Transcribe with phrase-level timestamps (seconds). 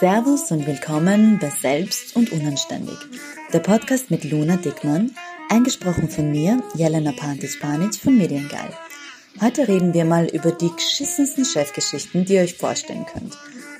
[0.00, 2.96] Servus und willkommen bei Selbst und Unanständig,
[3.52, 5.10] der Podcast mit Luna Dickmann,
[5.50, 8.70] eingesprochen von mir, Jelena Pantic-Panic von Mediengeil.
[9.42, 13.36] Heute reden wir mal über die geschissensten Chefgeschichten, die ihr euch vorstellen könnt.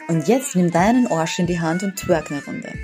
[0.09, 2.75] Und jetzt nimm deinen Arsch in die Hand und twerk eine Runde.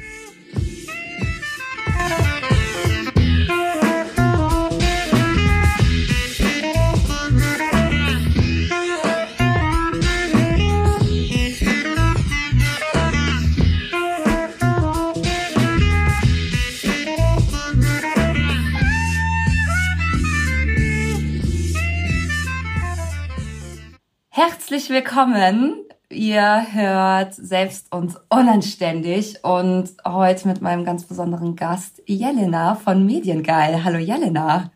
[24.49, 25.75] Herzlich willkommen.
[26.09, 33.83] Ihr hört selbst uns unanständig und heute mit meinem ganz besonderen Gast Jelena von Mediengeil.
[33.83, 34.71] Hallo Jelena.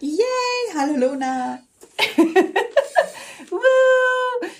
[0.00, 0.18] Yay,
[0.76, 1.60] hallo Luna.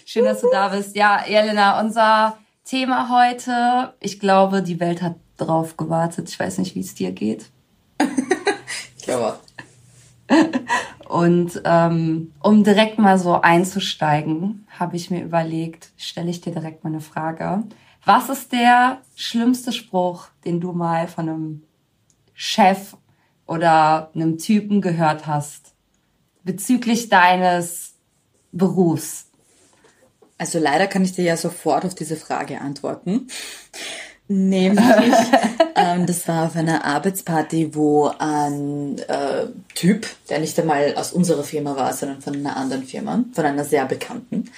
[0.06, 0.94] Schön, dass du da bist.
[0.94, 6.28] Ja, Jelena, unser Thema heute, ich glaube, die Welt hat drauf gewartet.
[6.28, 7.46] Ich weiß nicht, wie es dir geht.
[8.96, 9.40] ich glaube.
[11.12, 16.84] Und ähm, um direkt mal so einzusteigen, habe ich mir überlegt, stelle ich dir direkt
[16.84, 17.64] mal eine Frage.
[18.02, 21.62] Was ist der schlimmste Spruch, den du mal von einem
[22.32, 22.96] Chef
[23.46, 25.74] oder einem Typen gehört hast
[26.44, 27.92] bezüglich deines
[28.50, 29.26] Berufs?
[30.38, 33.26] Also leider kann ich dir ja sofort auf diese Frage antworten.
[34.32, 34.80] Nämlich,
[35.76, 41.44] ähm, das war auf einer Arbeitsparty, wo ein äh, Typ, der nicht einmal aus unserer
[41.44, 44.50] Firma war, sondern von einer anderen Firma, von einer sehr bekannten,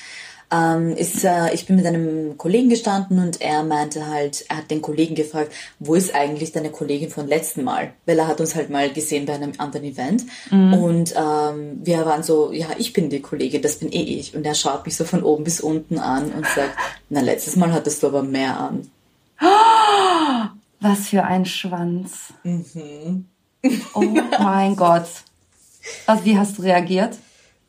[0.52, 4.70] ähm, ist, äh, ich bin mit einem Kollegen gestanden und er meinte halt, er hat
[4.70, 7.92] den Kollegen gefragt, wo ist eigentlich deine Kollegin von letzten Mal?
[8.06, 10.75] Weil er hat uns halt mal gesehen bei einem anderen Event mhm.
[10.75, 14.36] und ähm, wir waren so, ja, ich bin die Kollegin, das bin eh ich.
[14.36, 16.77] Und er schaut mich so von oben bis unten an und sagt,
[17.08, 18.89] na, letztes Mal hattest du aber mehr an.
[20.80, 22.35] Was für ein Schwanz.
[22.42, 23.27] Mhm.
[23.95, 24.01] Oh
[24.39, 25.08] mein Gott.
[26.07, 27.17] Was, wie hast du reagiert?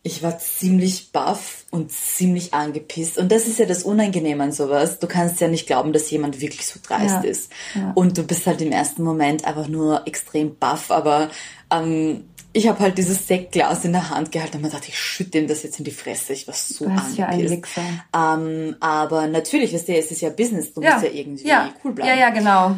[0.03, 3.17] Ich war ziemlich baff und ziemlich angepisst.
[3.17, 4.99] Und das ist ja das Unangenehme an sowas.
[4.99, 7.29] Du kannst ja nicht glauben, dass jemand wirklich so dreist ja.
[7.29, 7.51] ist.
[7.73, 7.91] Ja.
[7.95, 10.91] Und du bist halt im ersten Moment einfach nur extrem baff.
[10.91, 11.29] Aber
[11.71, 15.39] ähm, ich habe halt dieses Sektglas in der Hand gehalten und mir dachte, ich schütte
[15.39, 16.31] ihm das jetzt in die Fresse.
[16.31, 17.81] Ich war so für ein Wichser.
[18.15, 20.93] Ähm, aber natürlich, weißt du, es ist ja Business, du ja.
[20.93, 21.73] musst ja irgendwie ja.
[21.83, 22.07] cool bleiben.
[22.07, 22.77] Ja, ja, genau.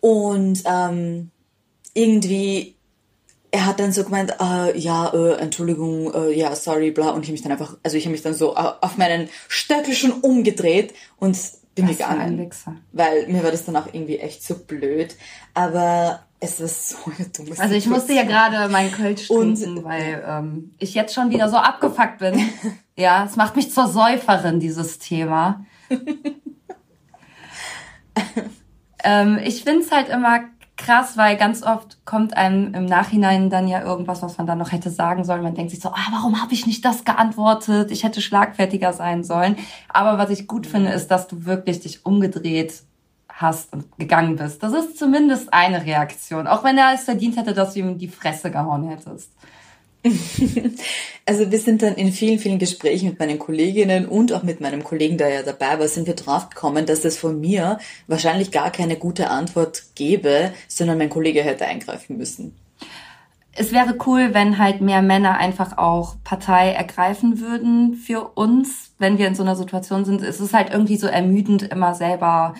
[0.00, 1.32] Und ähm,
[1.92, 2.76] irgendwie,
[3.50, 7.10] er hat dann so gemeint, äh, ja, äh, Entschuldigung, äh, ja, sorry, bla.
[7.10, 9.28] Und ich habe mich dann einfach, also ich habe mich dann so äh, auf meinen
[9.48, 11.36] Stöckel schon umgedreht und
[11.74, 12.48] bin Was gegangen.
[12.92, 15.16] Weil mir war das dann auch irgendwie echt so blöd.
[15.52, 20.24] Aber es ist so eine dumme Also ich musste ja gerade meinen Kölsch trinken, weil
[20.26, 22.40] ähm, ich jetzt schon wieder so abgefuckt bin.
[22.96, 25.64] ja, es macht mich zur Säuferin, dieses Thema.
[29.04, 30.40] ähm, ich find's halt immer
[30.76, 34.72] krass, weil ganz oft kommt einem im Nachhinein dann ja irgendwas, was man dann noch
[34.72, 35.42] hätte sagen sollen.
[35.42, 37.90] Man denkt sich so, ah, warum habe ich nicht das geantwortet?
[37.90, 39.56] Ich hätte schlagfertiger sein sollen.
[39.88, 42.82] Aber was ich gut finde, ist, dass du wirklich dich umgedreht
[43.36, 44.62] hast und gegangen bist.
[44.62, 48.08] Das ist zumindest eine Reaktion, auch wenn er es verdient hätte, dass du ihm die
[48.08, 49.30] Fresse gehauen hättest.
[51.28, 54.84] Also wir sind dann in vielen, vielen Gesprächen mit meinen Kolleginnen und auch mit meinem
[54.84, 58.70] Kollegen, der ja dabei war, sind wir drauf gekommen, dass es von mir wahrscheinlich gar
[58.70, 62.54] keine gute Antwort gäbe, sondern mein Kollege hätte eingreifen müssen.
[63.58, 69.18] Es wäre cool, wenn halt mehr Männer einfach auch Partei ergreifen würden für uns, wenn
[69.18, 70.22] wir in so einer Situation sind.
[70.22, 72.54] Es ist halt irgendwie so ermüdend, immer selber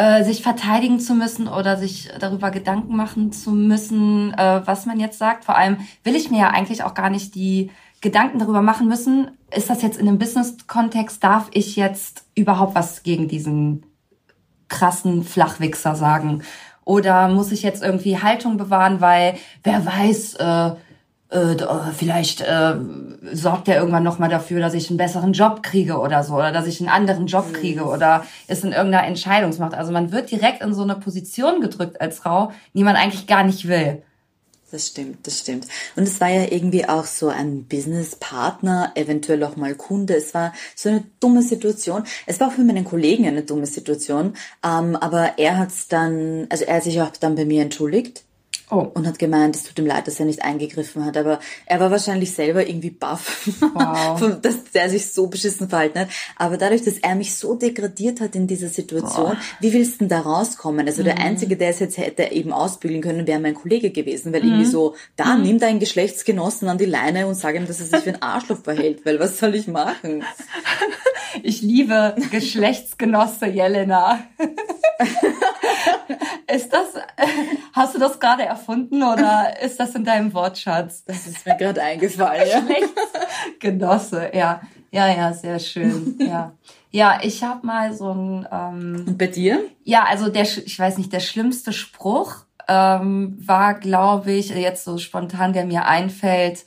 [0.00, 4.98] äh, sich verteidigen zu müssen oder sich darüber Gedanken machen zu müssen, äh, was man
[4.98, 5.44] jetzt sagt.
[5.44, 9.32] Vor allem will ich mir ja eigentlich auch gar nicht die Gedanken darüber machen müssen,
[9.54, 13.84] ist das jetzt in einem Business-Kontext, darf ich jetzt überhaupt was gegen diesen
[14.68, 16.44] krassen Flachwichser sagen?
[16.86, 19.34] Oder muss ich jetzt irgendwie Haltung bewahren, weil
[19.64, 20.70] wer weiß, äh,
[21.30, 21.56] äh,
[21.96, 22.74] vielleicht äh,
[23.32, 26.52] sorgt er irgendwann noch mal dafür, dass ich einen besseren Job kriege oder so oder
[26.52, 27.52] dass ich einen anderen Job mhm.
[27.52, 29.74] kriege oder ist in irgendeiner Entscheidungsmacht.
[29.74, 33.44] Also man wird direkt in so eine Position gedrückt als Frau, die man eigentlich gar
[33.44, 34.02] nicht will.
[34.72, 35.66] Das stimmt, das stimmt.
[35.96, 40.14] Und es war ja irgendwie auch so ein Businesspartner, eventuell auch mal Kunde.
[40.14, 42.04] Es war so eine dumme Situation.
[42.26, 44.34] Es war auch für meinen Kollegen eine dumme Situation.
[44.64, 48.24] Ähm, aber er hat's dann, also er hat sich auch dann bei mir entschuldigt
[48.70, 48.90] Oh.
[48.94, 51.16] Und hat gemeint, es tut ihm leid, dass er nicht eingegriffen hat.
[51.16, 54.38] Aber er war wahrscheinlich selber irgendwie baff, wow.
[54.40, 56.08] dass er sich so beschissen verhalten hat.
[56.36, 59.60] Aber dadurch, dass er mich so degradiert hat in dieser Situation, oh.
[59.60, 60.86] wie willst du denn da rauskommen?
[60.86, 61.06] Also mhm.
[61.06, 64.32] der Einzige, der es jetzt hätte eben ausbügeln können, wäre mein Kollege gewesen.
[64.32, 64.48] Weil mhm.
[64.48, 65.42] irgendwie so, da mhm.
[65.42, 68.62] nimm deinen Geschlechtsgenossen an die Leine und sag ihm, dass er sich wie ein Arschloch
[68.62, 69.04] verhält.
[69.04, 70.24] Weil was soll ich machen?
[71.42, 74.24] Ich liebe Geschlechtsgenosse Jelena.
[76.52, 76.88] ist das,
[77.72, 81.04] hast du das gerade erfunden oder ist das in deinem Wortschatz?
[81.04, 82.48] Das ist mir gerade eingefallen.
[82.48, 82.60] Ja.
[82.60, 84.60] Geschlechtsgenosse, ja.
[84.92, 86.16] Ja, ja, sehr schön.
[86.18, 86.52] Ja.
[86.90, 88.48] Ja, ich habe mal so ein.
[88.50, 89.60] Ähm, Und bei dir?
[89.84, 94.98] Ja, also der, ich weiß nicht, der schlimmste Spruch ähm, war, glaube ich, jetzt so
[94.98, 96.64] spontan, der mir einfällt.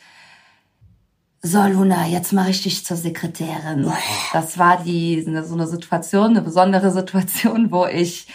[1.41, 3.91] So, Luna, jetzt mache ich dich zur Sekretärin.
[4.31, 8.27] Das war die so eine Situation, eine besondere Situation, wo ich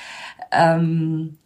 [0.52, 1.38] ähm,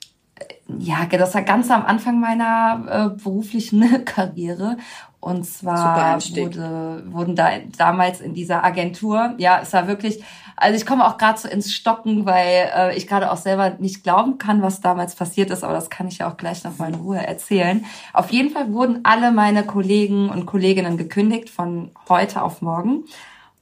[0.78, 4.76] ja, das war ganz am Anfang meiner äh, beruflichen Karriere.
[5.20, 10.20] Und zwar wurde, wurden da damals in dieser Agentur, ja, es war wirklich,
[10.56, 14.02] also ich komme auch gerade so ins Stocken, weil äh, ich gerade auch selber nicht
[14.02, 16.88] glauben kann, was damals passiert ist, aber das kann ich ja auch gleich noch mal
[16.88, 17.84] in Ruhe erzählen.
[18.12, 23.04] Auf jeden Fall wurden alle meine Kollegen und Kolleginnen gekündigt von heute auf morgen.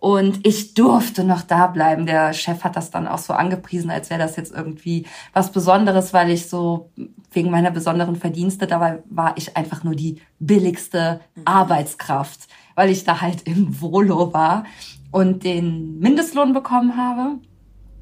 [0.00, 2.06] Und ich durfte noch da bleiben.
[2.06, 6.14] Der Chef hat das dann auch so angepriesen, als wäre das jetzt irgendwie was Besonderes,
[6.14, 6.90] weil ich so
[7.32, 11.42] wegen meiner besonderen Verdienste, dabei war ich einfach nur die billigste mhm.
[11.44, 14.64] Arbeitskraft, weil ich da halt im Volo war
[15.10, 17.38] und den Mindestlohn bekommen habe.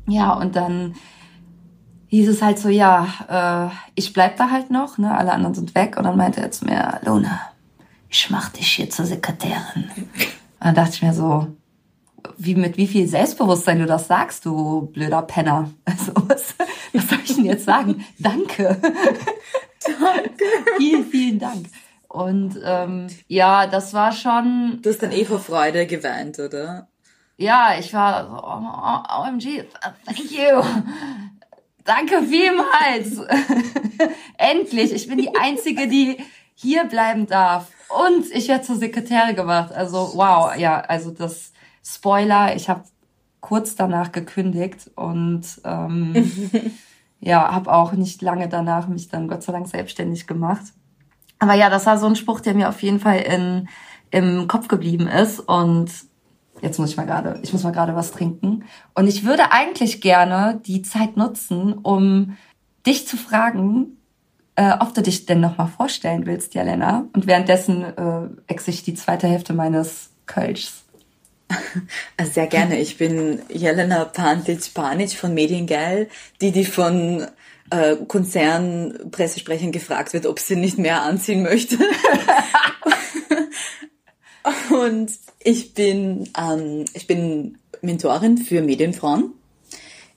[0.06, 0.94] Ja, und dann
[2.06, 5.74] hieß es halt so, ja, äh, ich bleib da halt noch, ne, alle anderen sind
[5.74, 5.96] weg.
[5.96, 7.40] Und dann meinte er zu mir, Luna,
[8.08, 9.90] ich mach dich hier zur Sekretärin.
[10.60, 11.57] Und dann dachte ich mir so,
[12.36, 15.70] wie mit wie viel Selbstbewusstsein du das sagst, du blöder Penner.
[15.84, 16.54] Also was,
[16.92, 18.04] was soll ich denn jetzt sagen?
[18.18, 18.78] Danke.
[18.80, 20.44] Danke.
[20.76, 21.66] vielen, vielen Dank.
[22.08, 24.80] Und ähm, ja, das war schon.
[24.82, 26.88] Du hast dann eh vor Freude geweint, oder?
[27.36, 29.64] Ja, ich war so, oh, OMG,
[30.04, 30.62] thank you.
[31.84, 33.18] Danke vielmals.
[34.36, 36.18] Endlich, ich bin die Einzige, die
[36.54, 37.68] hier bleiben darf.
[37.88, 39.72] Und ich werde zur Sekretärin gemacht.
[39.72, 41.52] Also wow, ja, also das
[41.90, 42.82] Spoiler, ich habe
[43.40, 46.30] kurz danach gekündigt und ähm,
[47.20, 50.64] ja, habe auch nicht lange danach mich dann Gott sei Dank selbstständig gemacht.
[51.38, 53.68] Aber ja, das war so ein Spruch, der mir auf jeden Fall in,
[54.10, 55.90] im Kopf geblieben ist und
[56.60, 58.64] jetzt muss ich mal gerade, ich muss mal gerade was trinken
[58.94, 62.36] und ich würde eigentlich gerne die Zeit nutzen, um
[62.86, 63.96] dich zu fragen,
[64.56, 67.06] äh, ob du dich denn noch mal vorstellen willst, Jelena.
[67.14, 70.84] Und währenddessen äh, exe ich die zweite Hälfte meines Kölschs.
[72.32, 72.80] Sehr gerne.
[72.80, 76.08] Ich bin Jelena Pantic-Panic von Mediengeil,
[76.40, 77.26] die, die von
[77.70, 81.78] äh, Konzernpressesprechern gefragt wird, ob sie nicht mehr anziehen möchte.
[84.70, 85.10] Und
[85.42, 89.32] ich bin, ähm, ich bin Mentorin für Medienfrauen,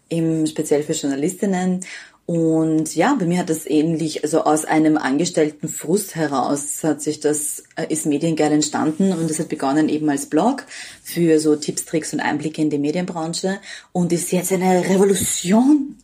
[0.10, 1.86] im speziell für Journalistinnen
[2.31, 7.19] und ja, bei mir hat das ähnlich, also aus einem angestellten Frust heraus hat sich
[7.19, 10.63] das, äh, ist Mediengeil entstanden und es hat begonnen eben als Blog
[11.04, 13.57] für so Tipps, Tricks und Einblicke in die Medienbranche
[13.92, 15.98] und ist jetzt eine Revolution.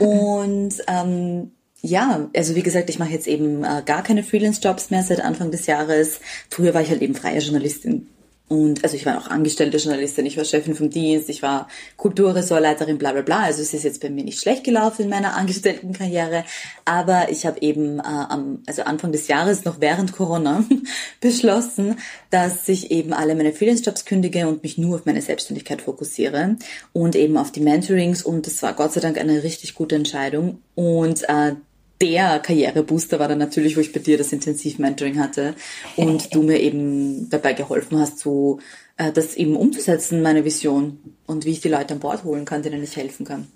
[0.00, 5.04] und ähm, ja, also wie gesagt, ich mache jetzt eben äh, gar keine Freelance-Jobs mehr
[5.04, 6.18] seit Anfang des Jahres.
[6.50, 8.08] Früher war ich halt eben freie Journalistin
[8.48, 12.98] und also ich war auch angestellte Journalistin, ich war Chefin vom Dienst, ich war Kulturressortleiterin,
[12.98, 13.40] bla bla bla.
[13.44, 16.44] Also es ist jetzt bei mir nicht schlecht gelaufen in meiner Angestelltenkarriere.
[16.84, 20.64] Aber ich habe eben äh, am, also Anfang des Jahres, noch während Corona,
[21.20, 21.96] beschlossen,
[22.28, 26.56] dass ich eben alle meine Freelance-Jobs kündige und mich nur auf meine Selbstständigkeit fokussiere
[26.92, 28.22] und eben auf die Mentorings.
[28.22, 30.58] Und das war Gott sei Dank eine richtig gute Entscheidung.
[30.74, 31.54] Und äh,
[32.02, 35.54] der Karrierebooster war dann natürlich, wo ich bei dir das Intensiv-Mentoring hatte
[35.96, 38.58] und du mir eben dabei geholfen hast, so
[38.96, 42.62] äh, das eben umzusetzen, meine Vision und wie ich die Leute an Bord holen kann,
[42.62, 43.46] denen ich helfen kann.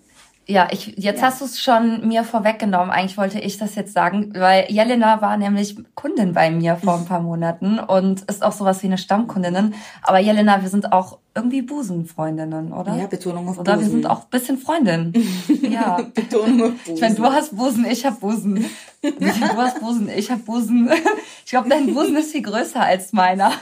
[0.48, 1.26] Ja, ich, jetzt ja.
[1.26, 2.90] hast du es schon mir vorweggenommen.
[2.90, 7.04] Eigentlich wollte ich das jetzt sagen, weil Jelena war nämlich Kundin bei mir vor ein
[7.04, 9.74] paar Monaten und ist auch sowas wie eine Stammkundin.
[10.02, 12.94] Aber Jelena, wir sind auch irgendwie Busenfreundinnen, oder?
[12.94, 13.60] Ja, Betonung auf Busen.
[13.60, 15.12] Oder wir sind auch ein bisschen Freundin.
[15.62, 16.00] Ja.
[16.14, 16.94] Betonung auf Busen.
[16.94, 18.64] Ich meine, du hast Busen, ich hab Busen.
[19.02, 20.88] Du hast Busen, ich hab Busen.
[21.44, 23.52] Ich glaube, dein Busen ist viel größer als meiner.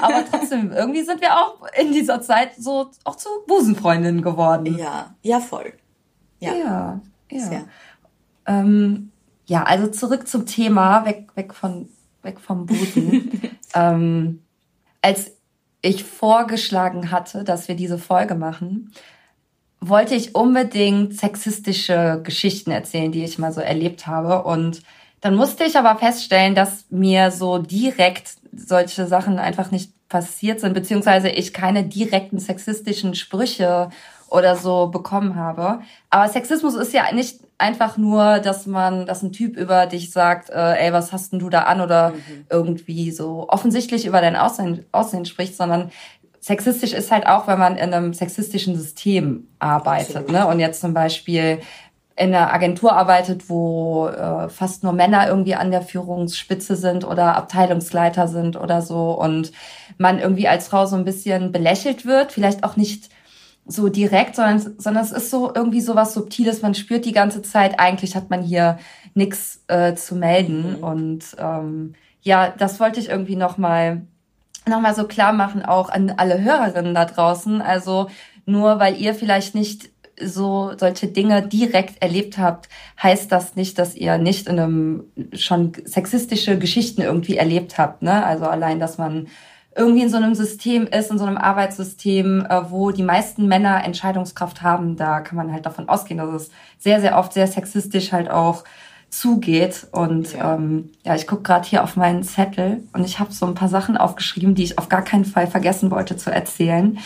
[0.00, 4.78] Aber trotzdem, irgendwie sind wir auch in dieser Zeit so auch zu Busenfreundinnen geworden.
[4.78, 5.72] Ja, ja, voll.
[6.40, 7.00] Ja, ja.
[7.30, 7.64] ja.
[8.46, 9.12] Ähm,
[9.46, 11.88] ja, also zurück zum Thema, weg, weg von,
[12.22, 13.40] weg vom Busen.
[13.74, 14.42] ähm,
[15.00, 15.32] als
[15.82, 18.92] ich vorgeschlagen hatte, dass wir diese Folge machen,
[19.80, 24.44] wollte ich unbedingt sexistische Geschichten erzählen, die ich mal so erlebt habe.
[24.44, 24.82] Und
[25.22, 30.74] dann musste ich aber feststellen, dass mir so direkt solche Sachen einfach nicht passiert sind,
[30.74, 33.88] beziehungsweise ich keine direkten sexistischen Sprüche
[34.28, 35.80] oder so bekommen habe.
[36.10, 40.50] Aber Sexismus ist ja nicht einfach nur, dass man, dass ein Typ über dich sagt,
[40.50, 42.46] äh, ey, was hast denn du da an oder mhm.
[42.50, 45.92] irgendwie so offensichtlich über dein Aussehen, Aussehen spricht, sondern
[46.40, 50.30] sexistisch ist halt auch, wenn man in einem sexistischen System arbeitet.
[50.32, 50.46] Ne?
[50.48, 51.60] Und jetzt zum Beispiel
[52.16, 57.36] in einer Agentur arbeitet, wo äh, fast nur Männer irgendwie an der Führungsspitze sind oder
[57.36, 59.52] Abteilungsleiter sind oder so und
[59.98, 63.08] man irgendwie als Frau so ein bisschen belächelt wird, vielleicht auch nicht
[63.64, 66.62] so direkt, sondern, sondern es ist so irgendwie so was Subtiles.
[66.62, 68.78] Man spürt die ganze Zeit, eigentlich hat man hier
[69.14, 70.78] nichts äh, zu melden.
[70.78, 70.84] Mhm.
[70.84, 74.02] Und ähm, ja, das wollte ich irgendwie nochmal
[74.66, 77.62] noch mal so klar machen, auch an alle Hörerinnen da draußen.
[77.62, 78.08] Also
[78.46, 79.90] nur weil ihr vielleicht nicht
[80.20, 82.68] so solche Dinge direkt erlebt habt,
[83.02, 88.02] heißt das nicht, dass ihr nicht in einem schon sexistische Geschichten irgendwie erlebt habt.
[88.02, 88.24] Ne?
[88.24, 89.28] Also allein, dass man
[89.74, 93.84] irgendwie in so einem System ist, in so einem Arbeitssystem, äh, wo die meisten Männer
[93.84, 98.12] Entscheidungskraft haben, da kann man halt davon ausgehen, dass es sehr, sehr oft sehr sexistisch
[98.12, 98.64] halt auch
[99.08, 99.86] zugeht.
[99.92, 103.46] Und ja, ähm, ja ich gucke gerade hier auf meinen Zettel und ich habe so
[103.46, 106.98] ein paar Sachen aufgeschrieben, die ich auf gar keinen Fall vergessen wollte zu erzählen.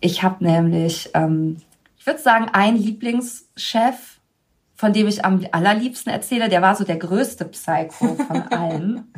[0.00, 1.58] Ich habe nämlich, ähm,
[2.04, 4.20] ich würde sagen, einen Lieblingschef,
[4.74, 9.10] von dem ich am allerliebsten erzähle, der war so der größte Psycho von allen.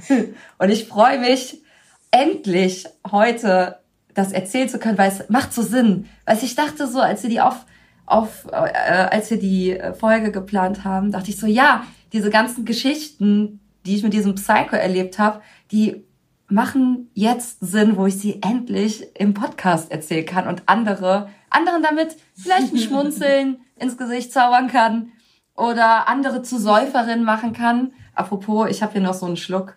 [0.58, 1.64] und ich freue mich,
[2.12, 3.80] endlich heute
[4.14, 6.08] das erzählen zu können, weil es macht so Sinn.
[6.26, 7.66] Weil ich dachte so, als wir die auf,
[8.06, 13.58] auf äh, als wir die Folge geplant haben, dachte ich so, ja, diese ganzen Geschichten,
[13.84, 15.40] die ich mit diesem Psycho erlebt habe,
[15.72, 16.04] die
[16.48, 22.16] machen jetzt Sinn, wo ich sie endlich im Podcast erzählen kann und andere, anderen damit
[22.34, 25.12] vielleicht ein Schmunzeln ins Gesicht zaubern kann
[25.56, 27.92] oder andere zu Säuferinnen machen kann.
[28.14, 29.76] Apropos, ich habe hier noch so einen Schluck.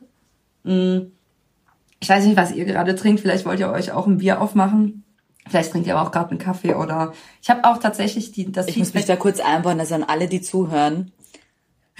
[0.63, 0.99] Mm.
[2.01, 3.19] Ich weiß nicht, was ihr gerade trinkt.
[3.19, 5.03] Vielleicht wollt ihr euch auch ein Bier aufmachen.
[5.47, 8.67] Vielleicht trinkt ihr aber auch gerade einen Kaffee oder ich habe auch tatsächlich die das
[8.67, 11.11] Ich muss mich da kurz einbauen, also an alle, die zuhören.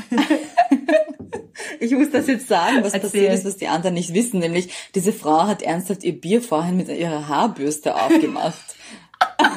[1.80, 3.02] ich muss das jetzt sagen, was Erzähl.
[3.02, 4.40] passiert ist, was die anderen nicht wissen.
[4.40, 8.76] Nämlich, diese Frau hat ernsthaft ihr Bier vorhin mit ihrer Haarbürste aufgemacht.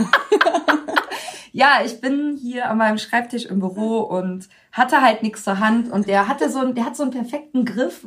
[1.53, 5.91] ja, ich bin hier an meinem Schreibtisch im Büro und hatte halt nichts zur Hand
[5.91, 8.07] und der hatte so einen, der hat so einen perfekten Griff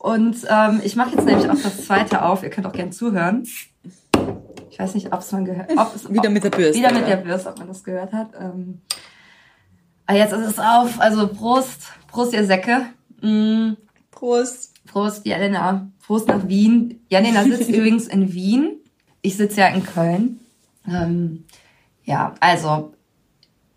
[0.00, 2.42] und ähm, ich mache jetzt nämlich auch das zweite auf.
[2.42, 3.46] Ihr könnt auch gern zuhören.
[4.70, 6.78] Ich weiß nicht, ob es man gehört ob Wieder mit der Bürste.
[6.78, 8.30] Wieder mit der Bürste, ob man das gehört hat.
[8.40, 8.80] Ähm,
[10.06, 10.98] ah, jetzt ist es auf.
[10.98, 11.92] Also Prost.
[12.08, 12.86] Prost, ihr Säcke.
[13.22, 13.76] Mm.
[14.10, 14.74] Prost.
[14.86, 15.90] Prost, Jelena.
[16.04, 17.00] Prost nach Wien.
[17.08, 18.80] Jelena sitzt übrigens in Wien.
[19.22, 20.40] Ich sitze ja in Köln.
[20.88, 21.44] Ähm,
[22.04, 22.94] ja, also,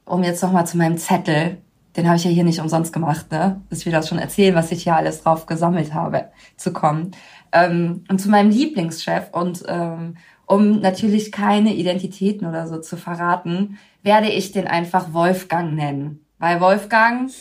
[0.06, 1.58] um jetzt nochmal zu meinem Zettel
[1.96, 3.62] den habe ich ja hier nicht umsonst gemacht, ne?
[3.70, 7.12] Dass wir das schon erzählen, was ich hier alles drauf gesammelt habe, zu kommen.
[7.52, 13.78] Ähm, und zu meinem Lieblingschef und ähm, um natürlich keine Identitäten oder so zu verraten,
[14.02, 16.26] werde ich den einfach Wolfgang nennen.
[16.40, 17.32] Weil Wolfgang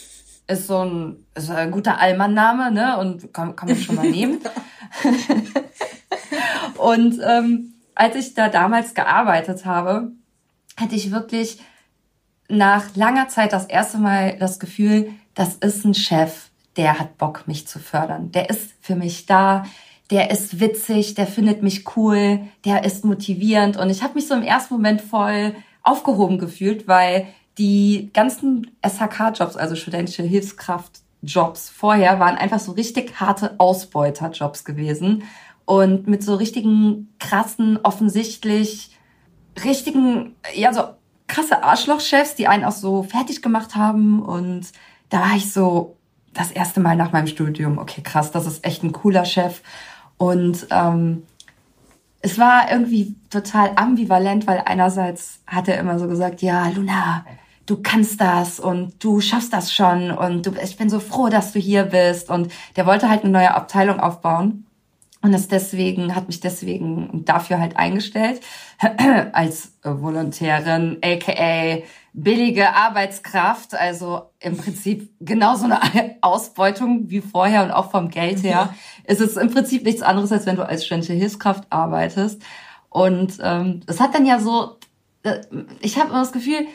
[0.52, 2.98] ist so ein, ist ein guter Allmann-Name, ne?
[2.98, 4.40] Und kann, kann man schon mal nehmen.
[6.78, 10.12] und ähm, als ich da damals gearbeitet habe,
[10.76, 11.60] hatte ich wirklich
[12.48, 17.46] nach langer Zeit das erste Mal das Gefühl, das ist ein Chef, der hat Bock,
[17.46, 18.30] mich zu fördern.
[18.32, 19.64] Der ist für mich da,
[20.10, 23.76] der ist witzig, der findet mich cool, der ist motivierend.
[23.76, 27.26] Und ich habe mich so im ersten Moment voll aufgehoben gefühlt, weil
[27.58, 35.24] die ganzen SHK-Jobs, also studentische Hilfskraft-Jobs vorher, waren einfach so richtig harte Ausbeuter-Jobs gewesen.
[35.64, 38.96] Und mit so richtigen, krassen, offensichtlich,
[39.64, 40.82] richtigen, ja, so
[41.28, 44.22] krasse Arschlochchefs, die einen auch so fertig gemacht haben.
[44.22, 44.72] Und
[45.08, 45.96] da war ich so
[46.34, 49.62] das erste Mal nach meinem Studium, okay, krass, das ist echt ein cooler Chef.
[50.16, 51.24] Und ähm,
[52.20, 57.24] es war irgendwie total ambivalent, weil einerseits hat er immer so gesagt, ja, Luna,
[57.66, 61.52] du kannst das und du schaffst das schon und du, ich bin so froh, dass
[61.52, 62.30] du hier bist.
[62.30, 64.66] Und der wollte halt eine neue Abteilung aufbauen
[65.22, 68.40] und ist deswegen, hat mich deswegen dafür halt eingestellt
[69.32, 71.82] als Volontärin, aka
[72.14, 78.74] billige Arbeitskraft, also im Prinzip genauso eine Ausbeutung wie vorher und auch vom Geld her.
[79.04, 82.42] Es ist im Prinzip nichts anderes, als wenn du als studentische Hilfskraft arbeitest.
[82.90, 84.76] Und ähm, das hat dann ja so,
[85.80, 86.66] ich habe immer das Gefühl,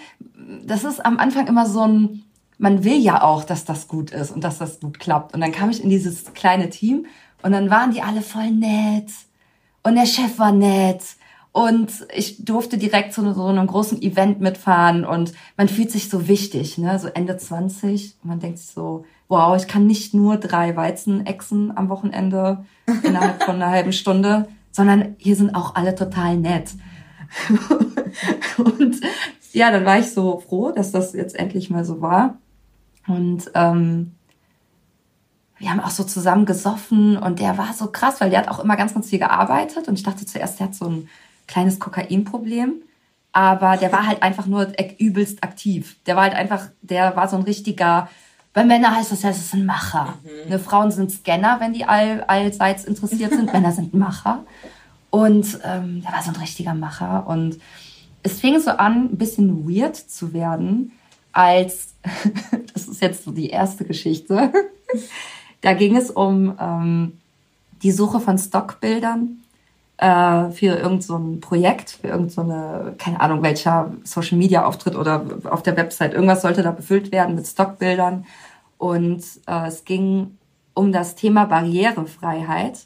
[0.66, 2.24] das ist am Anfang immer so ein,
[2.58, 5.34] man will ja auch, dass das gut ist und dass das gut klappt.
[5.34, 7.06] Und dann kam ich in dieses kleine Team
[7.44, 9.12] und dann waren die alle voll nett.
[9.84, 11.04] Und der Chef war nett.
[11.52, 16.28] Und ich durfte direkt zu so einem großen Event mitfahren und man fühlt sich so
[16.28, 17.00] wichtig, ne?
[17.00, 18.18] So Ende 20.
[18.22, 22.64] Man denkt sich so, wow, ich kann nicht nur drei Weizen exen am Wochenende
[23.02, 26.72] innerhalb von einer halben Stunde, sondern hier sind auch alle total nett.
[28.80, 28.98] und
[29.54, 32.38] ja, dann war ich so froh, dass das jetzt endlich mal so war.
[33.08, 34.12] Und ähm,
[35.58, 38.60] wir haben auch so zusammen gesoffen und der war so krass, weil der hat auch
[38.60, 41.10] immer ganz, ganz viel gearbeitet und ich dachte zuerst, der hat so einen
[41.48, 42.74] kleines Kokainproblem,
[43.32, 44.68] aber der war halt einfach nur
[45.00, 45.98] übelst aktiv.
[46.06, 48.10] Der war halt einfach, der war so ein richtiger,
[48.54, 50.16] bei Männern heißt das ja, es ist ein Macher.
[50.24, 50.50] Mhm.
[50.50, 53.52] Ne, Frauen sind Scanner, wenn die all, allseits interessiert sind.
[53.54, 54.44] Männer sind Macher.
[55.10, 57.28] Und ähm, der war so ein richtiger Macher.
[57.28, 57.60] Und
[58.28, 60.92] es fing so an, ein bisschen weird zu werden,
[61.32, 61.96] als,
[62.74, 64.52] das ist jetzt so die erste Geschichte,
[65.62, 67.14] da ging es um ähm,
[67.84, 69.40] die Suche von Stockbildern
[69.98, 75.26] äh, für irgendein so Projekt, für irgendeine, so keine Ahnung, welcher Social Media Auftritt oder
[75.46, 76.14] auf der Website.
[76.14, 78.26] Irgendwas sollte da befüllt werden mit Stockbildern.
[78.78, 80.38] Und äh, es ging
[80.74, 82.86] um das Thema Barrierefreiheit.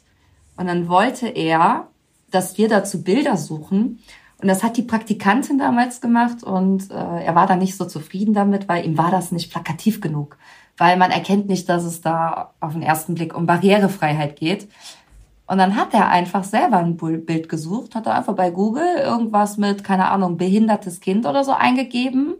[0.56, 1.88] Und dann wollte er,
[2.30, 3.98] dass wir dazu Bilder suchen.
[4.42, 6.94] Und das hat die Praktikantin damals gemacht und äh,
[7.24, 10.36] er war da nicht so zufrieden damit, weil ihm war das nicht plakativ genug.
[10.76, 14.66] Weil man erkennt nicht, dass es da auf den ersten Blick um Barrierefreiheit geht.
[15.46, 19.58] Und dann hat er einfach selber ein Bild gesucht, hat er einfach bei Google irgendwas
[19.58, 22.34] mit, keine Ahnung, behindertes Kind oder so eingegeben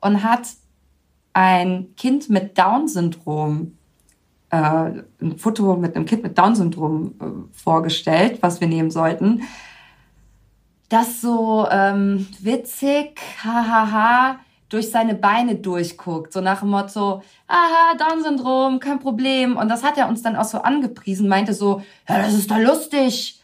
[0.00, 0.48] und hat
[1.34, 3.76] ein Kind mit Down-Syndrom,
[4.50, 7.24] äh, ein Foto mit einem Kind mit Down-Syndrom äh,
[7.56, 9.42] vorgestellt, was wir nehmen sollten.
[10.88, 14.38] Das so ähm, witzig, hahaha,
[14.68, 19.56] durch seine Beine durchguckt, so nach dem Motto, aha, Down-Syndrom, kein Problem.
[19.56, 22.58] Und das hat er uns dann auch so angepriesen, meinte so, ja, das ist doch
[22.58, 23.40] lustig.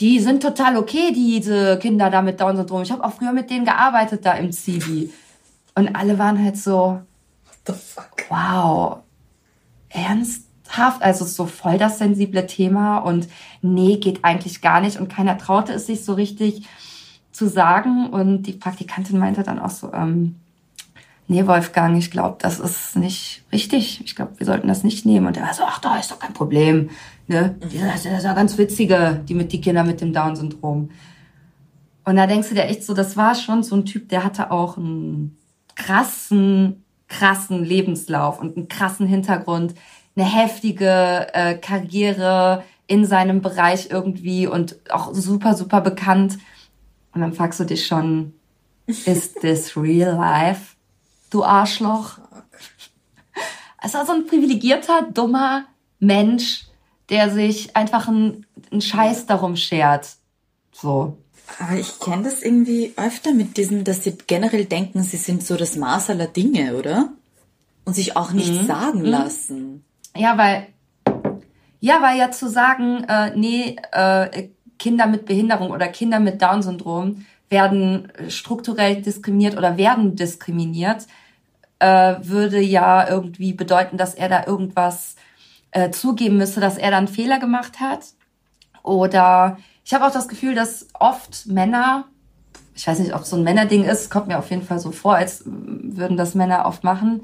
[0.00, 2.82] Die sind total okay, diese Kinder da mit Down-Syndrom.
[2.82, 5.12] Ich habe auch früher mit denen gearbeitet da im Zivi.
[5.74, 7.00] Und alle waren halt so,
[7.44, 8.10] What the fuck?
[8.28, 8.98] wow,
[9.88, 10.53] ernsthaft?
[11.00, 13.28] Also so voll das sensible Thema und
[13.62, 14.98] nee, geht eigentlich gar nicht.
[14.98, 16.66] Und keiner traute es sich so richtig
[17.32, 18.08] zu sagen.
[18.10, 20.36] Und die Praktikantin meinte dann auch so, ähm,
[21.28, 24.02] nee, Wolfgang, ich glaube, das ist nicht richtig.
[24.04, 25.26] Ich glaube, wir sollten das nicht nehmen.
[25.26, 26.90] Und er war so, ach, da ist doch kein Problem.
[27.26, 27.54] Ne?
[27.60, 27.80] Mhm.
[27.92, 30.90] Das ist ja ganz witzige, die mit die Kinder mit dem Down-Syndrom.
[32.04, 34.50] Und da denkst du dir echt so, das war schon so ein Typ, der hatte
[34.50, 35.36] auch einen
[35.74, 39.74] krassen, krassen Lebenslauf und einen krassen Hintergrund,
[40.16, 46.38] eine heftige äh, Karriere in seinem Bereich irgendwie und auch super, super bekannt.
[47.14, 48.34] Und dann fragst du dich schon,
[48.86, 50.74] is this real life?
[51.34, 52.18] du Arschloch.
[53.82, 55.66] Es war so ein privilegierter, dummer
[55.98, 56.66] Mensch,
[57.10, 60.16] der sich einfach einen, einen Scheiß darum schert.
[60.72, 61.18] So.
[61.58, 65.56] Aber ich kenne das irgendwie öfter mit diesem, dass sie generell denken, sie sind so
[65.56, 67.12] das Maß aller Dinge, oder?
[67.84, 68.66] Und sich auch nichts mhm.
[68.66, 69.04] sagen mhm.
[69.04, 69.83] lassen.
[70.16, 70.68] Ja, weil,
[71.80, 74.48] ja, weil ja zu sagen, äh, nee, äh,
[74.78, 81.06] Kinder mit Behinderung oder Kinder mit Down-Syndrom werden strukturell diskriminiert oder werden diskriminiert,
[81.78, 85.16] äh, würde ja irgendwie bedeuten, dass er da irgendwas
[85.72, 88.06] äh, zugeben müsste, dass er dann Fehler gemacht hat.
[88.82, 92.04] Oder ich habe auch das Gefühl, dass oft Männer,
[92.74, 94.92] ich weiß nicht, ob es so ein Männerding ist, kommt mir auf jeden Fall so
[94.92, 97.22] vor, als würden das Männer oft machen,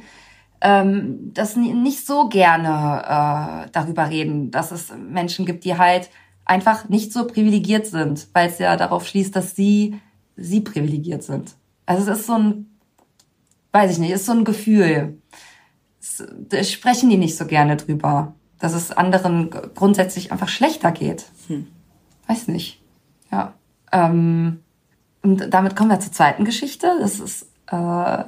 [0.60, 6.10] ähm, dass nicht so gerne äh, darüber reden, dass es Menschen gibt, die halt
[6.44, 10.00] einfach nicht so privilegiert sind, weil es ja darauf schließt, dass sie
[10.36, 11.54] sie privilegiert sind.
[11.86, 12.70] Also es ist so ein
[13.72, 15.18] weiß ich nicht, ist so ein Gefühl.
[16.48, 21.26] Da sprechen die nicht so gerne drüber, dass es anderen grundsätzlich einfach schlechter geht.
[21.46, 21.66] Hm.
[22.26, 22.82] Weiß nicht.
[23.30, 23.54] Ja.
[23.92, 24.60] Ähm,
[25.22, 26.96] und damit kommen wir zur zweiten Geschichte.
[27.00, 28.24] Das ist, äh,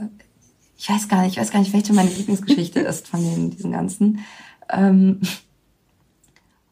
[0.83, 3.71] ich weiß gar nicht, ich weiß gar nicht, welche meine Lieblingsgeschichte ist von den, diesen
[3.71, 4.19] ganzen.
[4.69, 5.21] Ähm,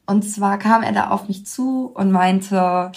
[0.05, 2.90] und zwar kam er da auf mich zu und meinte,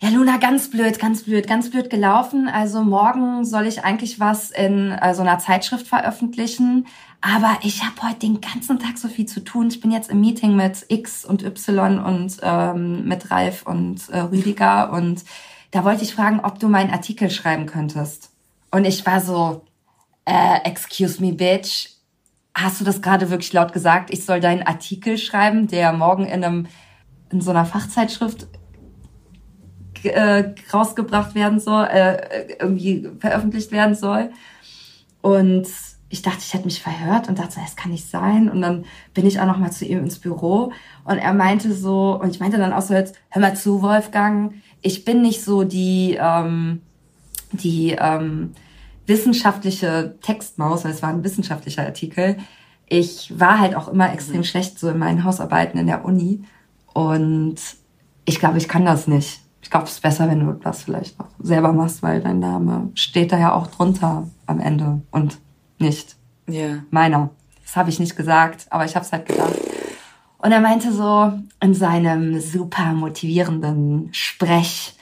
[0.00, 2.46] ja, Luna, ganz blöd, ganz blöd, ganz blöd gelaufen.
[2.46, 6.86] Also morgen soll ich eigentlich was in äh, so einer Zeitschrift veröffentlichen.
[7.20, 9.66] Aber ich habe heute den ganzen Tag so viel zu tun.
[9.66, 14.20] Ich bin jetzt im Meeting mit X und Y und ähm, mit Ralf und äh,
[14.20, 14.92] Rüdiger.
[14.92, 15.24] Und
[15.72, 18.30] da wollte ich fragen, ob du meinen Artikel schreiben könntest.
[18.70, 19.62] Und ich war so,
[20.28, 21.88] äh, excuse me, bitch.
[22.54, 24.12] Hast du das gerade wirklich laut gesagt?
[24.12, 26.66] Ich soll deinen Artikel schreiben, der morgen in einem
[27.30, 28.46] in so einer Fachzeitschrift
[30.02, 34.30] äh, rausgebracht werden soll, äh, irgendwie veröffentlicht werden soll.
[35.20, 35.66] Und
[36.10, 38.50] ich dachte, ich hätte mich verhört und dachte, das kann nicht sein.
[38.50, 40.72] Und dann bin ich auch noch mal zu ihm ins Büro
[41.04, 44.54] und er meinte so, und ich meinte dann auch so jetzt, hör mal zu, Wolfgang,
[44.82, 46.82] ich bin nicht so die, ähm,
[47.52, 48.52] die ähm,
[49.08, 52.38] wissenschaftliche Textmaus, weil es war ein wissenschaftlicher Artikel.
[52.86, 54.44] Ich war halt auch immer extrem mhm.
[54.44, 56.44] schlecht so in meinen Hausarbeiten in der Uni
[56.94, 57.56] und
[58.24, 61.18] ich glaube, ich kann das nicht ich glaube, es ist besser, wenn du das vielleicht
[61.18, 65.38] noch selber machst, weil dein Name steht da ja auch drunter am Ende und
[65.78, 66.16] nicht
[66.48, 66.82] yeah.
[66.90, 67.30] meiner.
[67.62, 69.52] Das habe ich nicht gesagt, aber ich habe es halt gedacht.
[70.38, 74.96] Und er meinte so in seinem super motivierenden Sprech,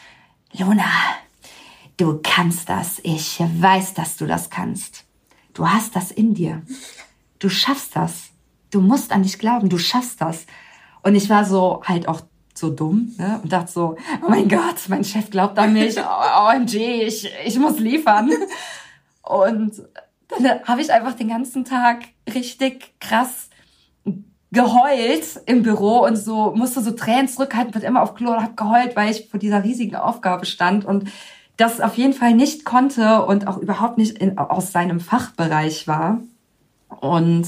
[0.59, 0.83] Luna,
[1.96, 3.00] du kannst das.
[3.02, 5.04] Ich weiß, dass du das kannst.
[5.54, 6.62] Du hast das in dir.
[7.38, 8.30] Du schaffst das.
[8.70, 9.68] Du musst an dich glauben.
[9.68, 10.46] Du schaffst das.
[11.02, 12.20] Und ich war so halt auch
[12.54, 13.40] so dumm ne?
[13.42, 15.96] und dachte so, oh mein Gott, mein Chef glaubt an mich.
[16.00, 18.30] OMG, ich, ich muss liefern.
[19.22, 19.82] Und
[20.28, 23.50] dann habe ich einfach den ganzen Tag richtig krass
[24.52, 28.54] geheult im Büro und so musste so Tränen zurückhalten, wird immer auf Klo und habe
[28.54, 31.11] geheult, weil ich vor dieser riesigen Aufgabe stand und
[31.57, 36.21] das auf jeden Fall nicht konnte und auch überhaupt nicht in, aus seinem Fachbereich war.
[37.01, 37.47] Und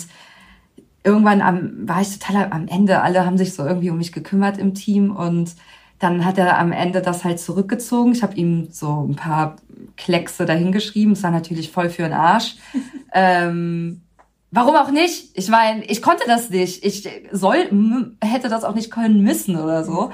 [1.04, 3.02] irgendwann am, war ich total am Ende.
[3.02, 5.54] Alle haben sich so irgendwie um mich gekümmert im Team und
[5.98, 8.12] dann hat er am Ende das halt zurückgezogen.
[8.12, 9.56] Ich habe ihm so ein paar
[9.96, 11.14] Kleckse dahingeschrieben.
[11.14, 12.56] Es war natürlich voll für den Arsch.
[13.12, 14.02] ähm,
[14.50, 15.30] warum auch nicht?
[15.34, 16.84] Ich meine, ich konnte das nicht.
[16.84, 20.12] Ich soll, hätte das auch nicht können müssen oder so.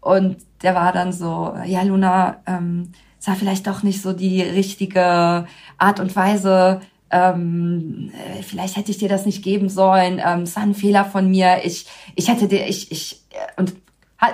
[0.00, 4.40] Und der war dann so, ja, Luna, ähm, es war vielleicht doch nicht so die
[4.40, 6.80] richtige Art und Weise.
[7.10, 10.22] Ähm, äh, vielleicht hätte ich dir das nicht geben sollen.
[10.24, 11.60] Ähm, es war ein Fehler von mir.
[11.64, 13.74] Ich, ich hätte dir, ich, ich, äh, und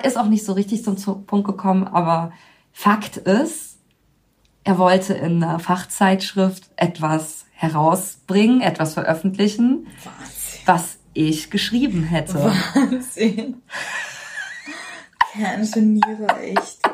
[0.05, 0.97] ist auch nicht so richtig zum
[1.27, 2.33] Punkt gekommen, aber
[2.73, 3.79] Fakt ist,
[4.63, 10.61] er wollte in einer Fachzeitschrift etwas herausbringen, etwas veröffentlichen, Wahnsinn.
[10.67, 12.35] was ich geschrieben hätte.
[12.75, 13.63] Wahnsinn.
[15.33, 16.86] Kerngeniere, echt.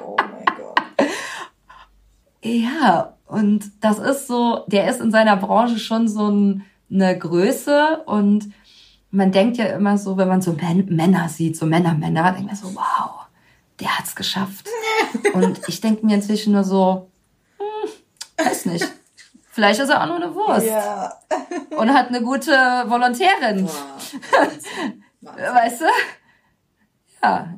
[2.43, 8.03] Ja, und das ist so, der ist in seiner Branche schon so ein, eine Größe
[8.07, 8.53] und
[9.11, 12.57] man denkt ja immer so, wenn man so Männer sieht, so Männer, Männer, denkt man
[12.57, 13.27] so, wow,
[13.79, 14.67] der hat's geschafft.
[15.35, 17.11] Und ich denke mir inzwischen nur so,
[17.59, 18.91] hm, weiß nicht.
[19.51, 20.67] Vielleicht ist er auch nur eine Wurst.
[20.67, 21.13] Ja.
[21.77, 23.67] Und hat eine gute Volontärin.
[23.67, 24.15] Wow.
[25.55, 25.85] weißt du?
[27.23, 27.55] Ja.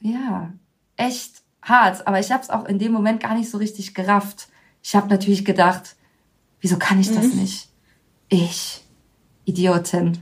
[0.00, 0.52] Ja.
[0.96, 2.06] Echt hart.
[2.06, 4.48] Aber ich habe es auch in dem Moment gar nicht so richtig gerafft.
[4.82, 5.96] Ich habe natürlich gedacht,
[6.60, 7.40] wieso kann ich das mhm.
[7.40, 7.68] nicht?
[8.28, 8.82] Ich,
[9.44, 10.18] Idiotin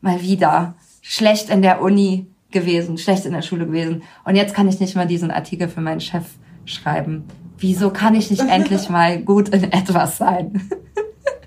[0.00, 4.02] mal wieder schlecht in der Uni gewesen, schlecht in der Schule gewesen.
[4.24, 6.26] Und jetzt kann ich nicht mal diesen Artikel für meinen Chef
[6.64, 7.24] schreiben.
[7.58, 10.68] Wieso kann ich nicht endlich mal gut in etwas sein?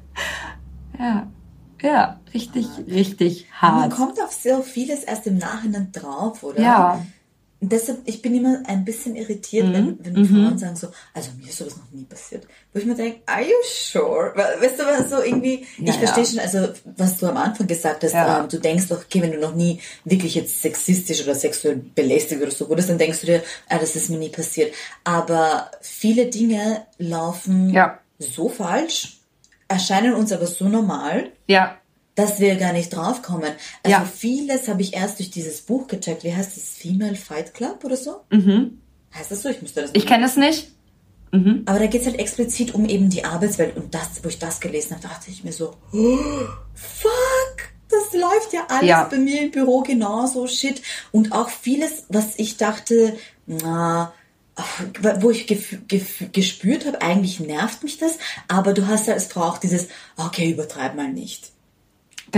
[1.00, 1.28] ja,
[1.82, 3.82] ja, richtig, richtig hart.
[3.82, 6.62] Man kommt auf so vieles erst im Nachhinein drauf, oder?
[6.62, 7.02] Ja
[7.62, 9.74] deshalb, ich bin immer ein bisschen irritiert, mhm.
[9.74, 10.28] wenn, wenn mhm.
[10.28, 12.46] Frauen sagen so, also mir ist sowas noch nie passiert.
[12.74, 14.34] Wo ich mir denke, are you sure?
[14.36, 16.30] Weißt du, was so irgendwie, ja, ich verstehe ja.
[16.30, 18.42] schon, also was du am Anfang gesagt hast, ja.
[18.42, 22.42] ähm, du denkst doch, okay, wenn du noch nie wirklich jetzt sexistisch oder sexuell belästigt
[22.42, 24.74] oder so wurdest, dann denkst du dir, ah, das ist mir nie passiert.
[25.04, 27.78] Aber viele Dinge laufen
[28.20, 29.18] so falsch,
[29.68, 31.32] erscheinen uns aber so normal.
[31.48, 31.78] Ja
[32.16, 33.52] dass wir gar nicht draufkommen.
[33.84, 34.06] Also ja.
[34.06, 36.24] vieles habe ich erst durch dieses Buch gecheckt.
[36.24, 36.70] Wie heißt das?
[36.70, 38.22] Female Fight Club oder so?
[38.32, 38.80] Mhm.
[39.14, 39.50] Heißt das so?
[39.50, 40.72] Ich müsste das Ich kenne es nicht.
[41.32, 41.64] Mhm.
[41.66, 43.76] Aber da geht es halt explizit um eben die Arbeitswelt.
[43.76, 46.18] Und das, wo ich das gelesen habe, dachte ich mir so, oh,
[46.74, 47.58] fuck,
[47.90, 49.04] das läuft ja alles ja.
[49.04, 50.82] bei mir im Büro genauso, shit.
[51.12, 54.14] Und auch vieles, was ich dachte, na,
[55.20, 55.48] wo ich
[56.32, 60.50] gespürt habe, eigentlich nervt mich das, aber du hast ja als Frau auch dieses, okay,
[60.50, 61.52] übertreib mal nicht.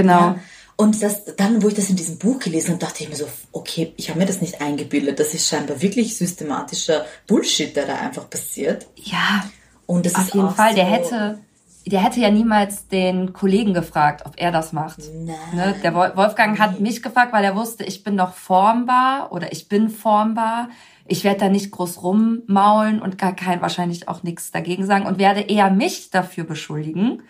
[0.02, 0.20] Genau.
[0.20, 0.40] Ja.
[0.80, 3.28] Und das, dann, wo ich das in diesem Buch gelesen habe, dachte ich mir so,
[3.52, 5.20] okay, ich habe mir das nicht eingebildet.
[5.20, 8.86] Das ist scheinbar wirklich systematischer Bullshit, der da einfach passiert.
[8.96, 9.44] Ja.
[9.88, 10.70] Und das auf ist jeden Fall.
[10.70, 11.40] So der hätte,
[11.88, 15.00] der hätte ja niemals den Kollegen gefragt, ob er das macht.
[15.16, 15.36] Nein.
[15.56, 15.76] Ne?
[15.82, 19.90] Der Wolfgang hat mich gefragt, weil er wusste, ich bin noch formbar oder ich bin
[19.90, 20.70] formbar.
[21.08, 25.18] Ich werde da nicht groß rummaulen und gar kein wahrscheinlich auch nichts dagegen sagen und
[25.18, 27.24] werde eher mich dafür beschuldigen.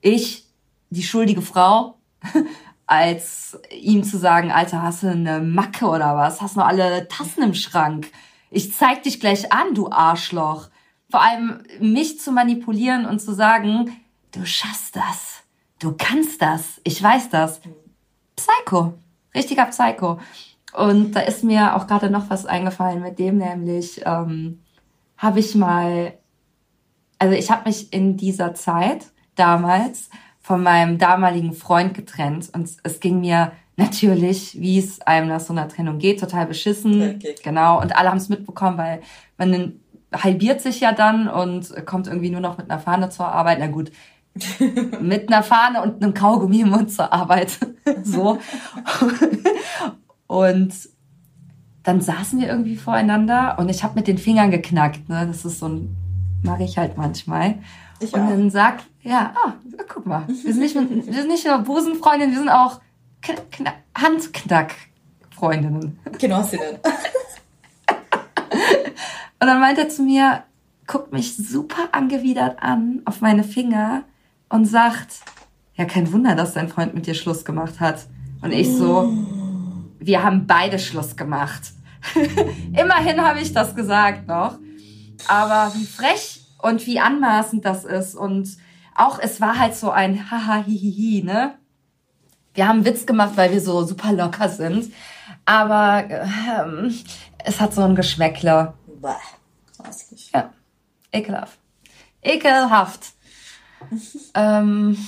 [0.00, 0.46] Ich,
[0.90, 1.97] die schuldige Frau,
[2.86, 6.40] als ihm zu sagen, Alter, hast du eine Macke oder was?
[6.40, 8.10] Hast du noch alle Tassen im Schrank?
[8.50, 10.68] Ich zeig dich gleich an, du Arschloch.
[11.10, 13.96] Vor allem mich zu manipulieren und zu sagen,
[14.32, 15.42] du schaffst das.
[15.78, 16.80] Du kannst das.
[16.84, 17.60] Ich weiß das.
[18.36, 18.94] Psycho.
[19.34, 20.18] Richtiger Psycho.
[20.74, 24.62] Und da ist mir auch gerade noch was eingefallen mit dem, nämlich ähm,
[25.16, 26.14] habe ich mal,
[27.18, 30.10] also ich habe mich in dieser Zeit damals
[30.48, 35.52] von meinem damaligen Freund getrennt und es ging mir natürlich, wie es einem nach so
[35.52, 37.16] einer Trennung geht, total beschissen.
[37.16, 37.34] Okay.
[37.44, 37.78] Genau.
[37.82, 39.02] Und alle haben es mitbekommen, weil
[39.36, 39.74] man
[40.10, 43.58] halbiert sich ja dann und kommt irgendwie nur noch mit einer Fahne zur Arbeit.
[43.60, 43.92] Na gut,
[45.02, 47.58] mit einer Fahne und einem Kaugummi im Mund zur Arbeit.
[48.02, 48.38] so.
[50.28, 50.72] und
[51.82, 55.10] dann saßen wir irgendwie voreinander und ich habe mit den Fingern geknackt.
[55.10, 55.26] Ne?
[55.26, 55.94] Das ist so ein,
[56.42, 57.56] mache ich halt manchmal.
[58.00, 58.28] Ich und auch.
[58.28, 59.54] dann sagt, ja, ah,
[59.88, 62.80] guck mal, wir sind nicht, wir sind nicht nur Busenfreundinnen, wir sind auch
[63.94, 65.98] Handknack-Freundinnen.
[66.18, 66.78] Genossinnen.
[69.40, 70.42] Und dann meint er zu mir,
[70.86, 74.02] guckt mich super angewidert an auf meine Finger
[74.48, 75.20] und sagt,
[75.76, 78.06] ja, kein Wunder, dass dein Freund mit dir Schluss gemacht hat.
[78.42, 79.12] Und ich so,
[80.00, 81.72] wir haben beide Schluss gemacht.
[82.72, 84.58] Immerhin habe ich das gesagt noch.
[85.28, 88.14] Aber wie frech und wie anmaßend das ist.
[88.14, 88.56] Und
[88.94, 91.54] auch, es war halt so ein Haha, hihihi, ne?
[92.54, 94.92] Wir haben einen Witz gemacht, weil wir so super locker sind.
[95.44, 96.94] Aber ähm,
[97.44, 98.74] es hat so ein Geschmäckle.
[99.00, 99.08] Bäh,
[100.34, 100.52] Ja,
[101.12, 101.58] ekelhaft.
[102.20, 103.12] Ekelhaft.
[104.34, 104.98] ähm,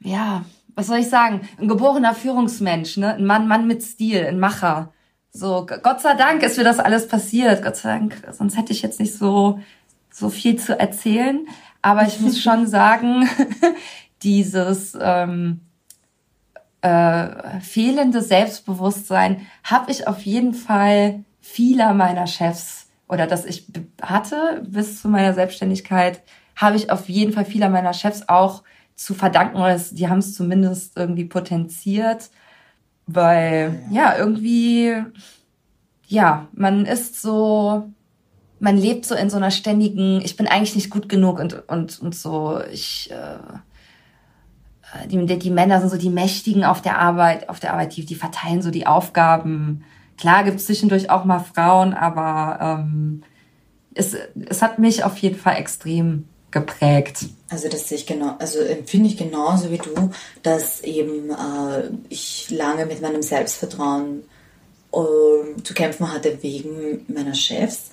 [0.00, 1.48] ja, was soll ich sagen?
[1.60, 3.14] Ein geborener Führungsmensch, ne?
[3.14, 4.92] Ein Mann, Mann mit Stil, ein Macher.
[5.30, 7.62] So, Gott sei Dank ist mir das alles passiert.
[7.62, 9.60] Gott sei Dank, sonst hätte ich jetzt nicht so,
[10.14, 11.46] so viel zu erzählen.
[11.82, 13.28] Aber ich muss schon sagen,
[14.22, 15.60] dieses ähm,
[16.80, 23.66] äh, fehlende Selbstbewusstsein habe ich auf jeden Fall vieler meiner Chefs oder das ich
[24.00, 26.22] hatte bis zu meiner Selbstständigkeit,
[26.56, 28.62] habe ich auf jeden Fall vieler meiner Chefs auch
[28.94, 32.30] zu verdanken, oder die haben es zumindest irgendwie potenziert,
[33.06, 34.94] weil ja irgendwie
[36.06, 37.90] ja man ist so
[38.60, 42.00] man lebt so in so einer ständigen ich bin eigentlich nicht gut genug und und
[42.00, 47.60] und so ich äh, die, die Männer sind so die Mächtigen auf der Arbeit auf
[47.60, 49.84] der Arbeit die die verteilen so die Aufgaben
[50.16, 53.22] klar gibt es zwischendurch auch mal Frauen aber ähm,
[53.94, 54.16] es
[54.48, 57.26] es hat mich auf jeden Fall extrem geprägt.
[57.50, 60.10] Also das sehe ich genau, also empfinde ich genauso wie du,
[60.42, 64.22] dass eben äh, ich lange mit meinem Selbstvertrauen
[64.92, 67.90] äh, zu kämpfen hatte wegen meiner Chefs.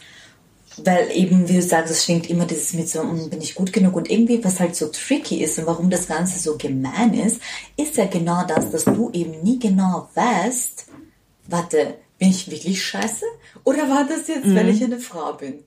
[0.78, 3.74] Weil eben, wie du sagst, es schwingt immer dieses mit so, hm, bin ich gut
[3.74, 3.96] genug?
[3.96, 7.42] Und irgendwie, was halt so tricky ist und warum das Ganze so gemein ist,
[7.78, 10.86] ist ja genau das, dass du eben nie genau weißt,
[11.48, 13.26] warte, bin ich wirklich scheiße?
[13.64, 14.56] Oder war das jetzt, mhm.
[14.56, 15.64] weil ich eine Frau bin?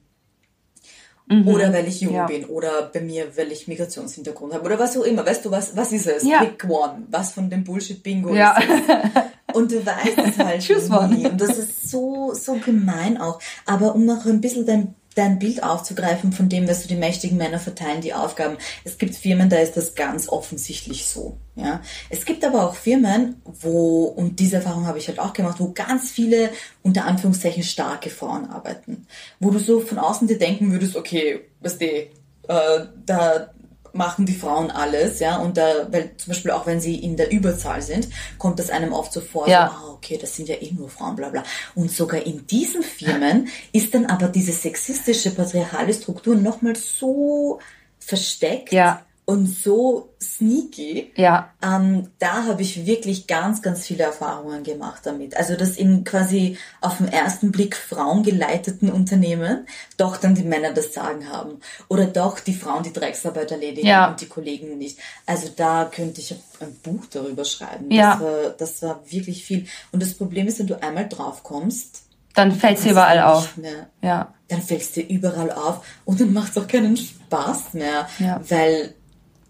[1.26, 1.48] Mhm.
[1.48, 2.26] Oder weil ich jung ja.
[2.26, 2.44] bin.
[2.46, 4.64] Oder bei mir, weil ich Migrationshintergrund habe.
[4.64, 5.24] Oder was auch immer.
[5.24, 6.22] Weißt du, was, was ist es?
[6.22, 6.44] Ja.
[6.44, 7.06] Pick one.
[7.10, 8.58] Was von dem Bullshit-Bingo ja.
[8.58, 9.22] ist es?
[9.54, 11.26] Und du weißt es halt Tschüss, nie.
[11.26, 13.40] Und das ist so, so gemein auch.
[13.66, 17.38] Aber um noch ein bisschen dein dein Bild aufzugreifen von dem, was du die mächtigen
[17.38, 18.56] Männer verteilen, die Aufgaben.
[18.82, 21.36] Es gibt Firmen, da ist das ganz offensichtlich so.
[21.54, 25.60] Ja, es gibt aber auch Firmen, wo und diese Erfahrung habe ich halt auch gemacht,
[25.60, 26.50] wo ganz viele
[26.82, 29.06] unter Anführungszeichen starke Frauen arbeiten,
[29.38, 32.10] wo du so von außen dir denken würdest, okay, was die,
[32.48, 33.50] äh, da
[33.94, 37.30] machen die Frauen alles, ja, und da, weil zum Beispiel auch wenn sie in der
[37.30, 39.68] Überzahl sind, kommt das einem oft so vor, ja.
[39.68, 41.42] so, ah, okay, das sind ja eh nur Frauen, bla bla.
[41.74, 47.60] Und sogar in diesen Firmen ist dann aber diese sexistische, patriarchale Struktur nochmal so
[47.98, 48.72] versteckt.
[48.72, 51.12] Ja und so sneaky.
[51.16, 51.50] Ja.
[51.62, 55.36] Ähm, da habe ich wirklich ganz, ganz viele Erfahrungen gemacht damit.
[55.36, 60.92] Also dass in quasi auf den ersten Blick frauengeleiteten Unternehmen doch dann die Männer das
[60.92, 61.60] Sagen haben.
[61.88, 64.10] Oder doch die Frauen die Drecksarbeit erledigen ja.
[64.10, 64.98] und die Kollegen nicht.
[65.24, 67.90] Also da könnte ich ein Buch darüber schreiben.
[67.90, 68.12] Ja.
[68.12, 69.66] Das, war, das war wirklich viel.
[69.90, 72.02] Und das Problem ist, wenn du einmal drauf kommst,
[72.34, 73.56] dann fällt es überall auf.
[73.56, 73.86] Mehr.
[74.02, 74.34] Ja.
[74.48, 78.08] Dann fällt es dir überall auf und dann macht es auch keinen Spaß mehr.
[78.18, 78.40] Ja.
[78.48, 78.94] Weil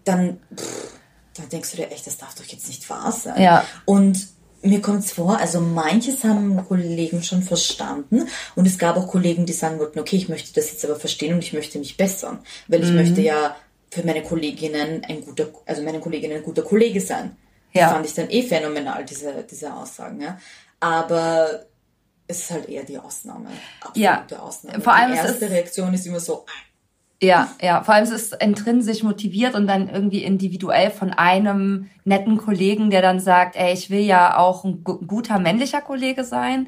[0.05, 0.91] dann, pff,
[1.35, 3.41] dann denkst du dir echt, das darf doch jetzt nicht wahr sein.
[3.41, 3.65] Ja.
[3.85, 4.27] Und
[4.61, 9.45] mir kommt es vor, also manches haben Kollegen schon verstanden und es gab auch Kollegen,
[9.45, 12.39] die sagen wollten, okay, ich möchte das jetzt aber verstehen und ich möchte mich bessern,
[12.67, 12.95] weil ich mhm.
[12.95, 13.55] möchte ja
[13.91, 17.37] für meine Kolleginnen ein guter, also meine Kolleginnen ein guter Kollege sein.
[17.73, 17.83] Ja.
[17.83, 20.39] Das fand ich dann eh phänomenal, diese, diese Aussagen, ja.
[20.79, 21.65] Aber
[22.27, 23.49] es ist halt eher die Ausnahme.
[23.81, 24.39] Absolute ja.
[24.39, 24.81] Ausnahme.
[24.81, 26.45] Vor allem die erste Reaktion ist immer so,
[27.21, 27.83] ja, ja.
[27.83, 33.01] Vor allem es ist intrinsisch motiviert und dann irgendwie individuell von einem netten Kollegen, der
[33.01, 36.67] dann sagt, ey, ich will ja auch ein guter männlicher Kollege sein.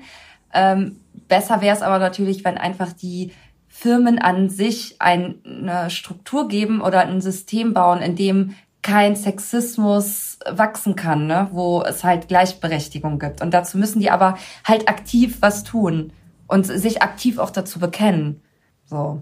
[0.53, 3.33] Ähm, besser wäre es aber natürlich, wenn einfach die
[3.67, 10.95] Firmen an sich eine Struktur geben oder ein System bauen, in dem kein Sexismus wachsen
[10.95, 11.49] kann, ne?
[11.51, 13.41] wo es halt Gleichberechtigung gibt.
[13.41, 16.13] Und dazu müssen die aber halt aktiv was tun
[16.47, 18.41] und sich aktiv auch dazu bekennen.
[18.85, 19.21] So.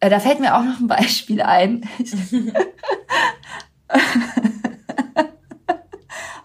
[0.00, 1.88] Äh, da fällt mir auch noch ein Beispiel ein.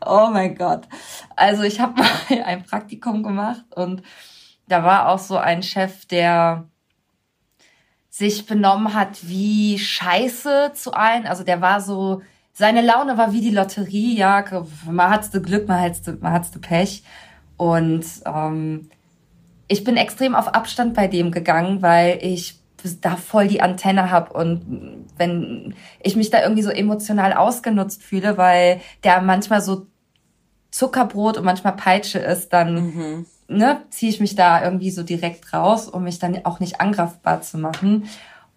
[0.06, 0.88] oh mein Gott.
[1.36, 2.10] Also ich habe mal
[2.46, 4.02] ein Praktikum gemacht und
[4.68, 6.68] da war auch so ein Chef, der
[8.10, 11.26] sich benommen hat wie Scheiße zu allen.
[11.26, 12.22] Also der war so,
[12.54, 14.44] seine Laune war wie die Lotterie, ja,
[14.86, 17.04] man hat's Glück, man hat's man hat's Pech.
[17.58, 18.90] Und ähm,
[19.68, 22.63] ich bin extrem auf Abstand bei dem gegangen, weil ich
[23.02, 28.38] da voll die Antenne habe und wenn ich mich da irgendwie so emotional ausgenutzt fühle,
[28.38, 29.88] weil der manchmal so
[30.72, 33.26] Zuckerbrot und manchmal Peitsche ist, dann mhm.
[33.48, 37.42] ne, ziehe ich mich da irgendwie so direkt raus, um mich dann auch nicht angreifbar
[37.42, 38.06] zu machen.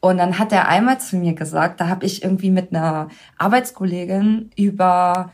[0.00, 3.08] Und dann hat er einmal zu mir gesagt, da habe ich irgendwie mit einer
[3.38, 5.32] Arbeitskollegin über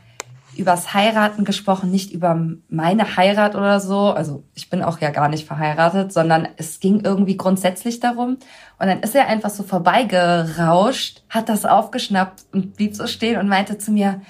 [0.57, 2.39] übers Heiraten gesprochen, nicht über
[2.69, 4.11] meine Heirat oder so.
[4.11, 8.37] Also ich bin auch ja gar nicht verheiratet, sondern es ging irgendwie grundsätzlich darum.
[8.79, 13.47] Und dann ist er einfach so vorbeigerauscht, hat das aufgeschnappt und blieb so stehen und
[13.47, 14.21] meinte zu mir,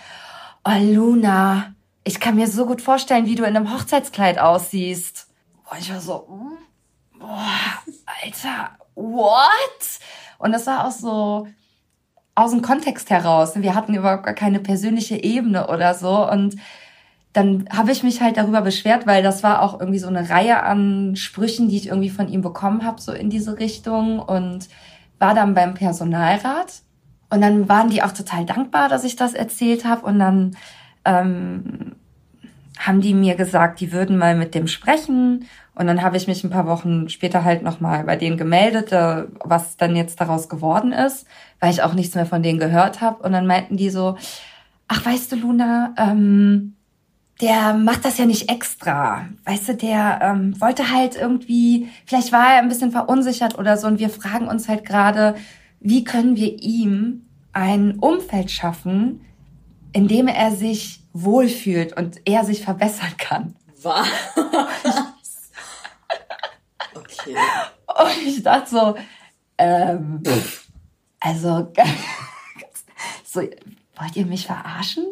[0.66, 5.28] oh Luna, ich kann mir so gut vorstellen, wie du in einem Hochzeitskleid aussiehst.
[5.70, 6.28] Und ich war so,
[7.20, 7.50] boah,
[8.24, 10.00] Alter, what?
[10.38, 11.48] Und das war auch so
[12.36, 13.54] aus dem Kontext heraus.
[13.56, 16.30] Wir hatten überhaupt gar keine persönliche Ebene oder so.
[16.30, 16.56] Und
[17.34, 20.64] dann habe ich mich halt darüber beschwert, weil das war auch irgendwie so eine Reihe
[20.64, 24.20] an Sprüchen, die ich irgendwie von ihm bekommen habe, so in diese Richtung.
[24.20, 24.68] Und
[25.20, 26.82] war dann beim Personalrat.
[27.30, 30.06] Und dann waren die auch total dankbar, dass ich das erzählt habe.
[30.06, 30.58] Und dann
[31.06, 31.96] ähm,
[32.78, 35.46] haben die mir gesagt, die würden mal mit dem sprechen.
[35.76, 39.26] Und dann habe ich mich ein paar Wochen später halt nochmal bei denen gemeldet, äh,
[39.44, 41.26] was dann jetzt daraus geworden ist,
[41.60, 43.24] weil ich auch nichts mehr von denen gehört habe.
[43.24, 44.18] Und dann meinten die so,
[44.88, 46.76] ach weißt du, Luna, ähm,
[47.42, 49.26] der macht das ja nicht extra.
[49.46, 53.88] Weißt du, der ähm, wollte halt irgendwie, vielleicht war er ein bisschen verunsichert oder so.
[53.88, 55.36] Und wir fragen uns halt gerade,
[55.80, 59.22] wie können wir ihm ein Umfeld schaffen,
[59.92, 63.56] in dem er sich wohlfühlt und er sich verbessern kann.
[63.82, 64.08] Was?
[67.28, 68.96] Und ich dachte so,
[69.58, 70.22] ähm,
[71.20, 71.72] also,
[73.24, 75.06] so, wollt ihr mich verarschen?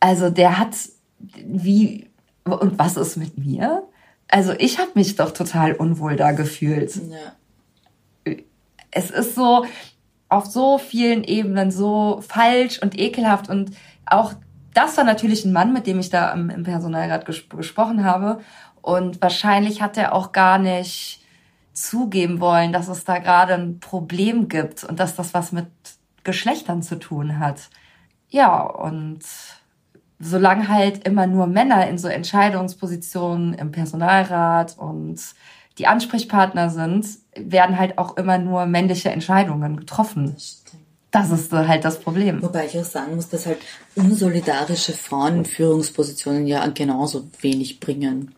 [0.00, 0.74] Also der hat,
[1.18, 2.10] wie,
[2.44, 3.84] und was ist mit mir?
[4.28, 6.96] Also ich habe mich doch total unwohl da gefühlt.
[6.96, 8.34] Ja.
[8.90, 9.66] Es ist so
[10.28, 13.72] auf so vielen Ebenen so falsch und ekelhaft und
[14.06, 14.32] auch
[14.74, 18.40] das war natürlich ein Mann, mit dem ich da im, im Personalrat ges gesprochen habe.
[18.82, 21.20] Und wahrscheinlich hat er auch gar nicht
[21.72, 25.66] zugeben wollen, dass es da gerade ein Problem gibt und dass das was mit
[26.24, 27.70] Geschlechtern zu tun hat.
[28.28, 29.20] Ja, und
[30.18, 35.20] solange halt immer nur Männer in so Entscheidungspositionen im Personalrat und
[35.78, 40.36] die Ansprechpartner sind, werden halt auch immer nur männliche Entscheidungen getroffen.
[41.10, 42.42] Das ist halt das Problem.
[42.42, 43.58] Wobei ich auch sagen muss, dass halt
[43.94, 48.34] unsolidarische Frauen in Führungspositionen ja genauso wenig bringen.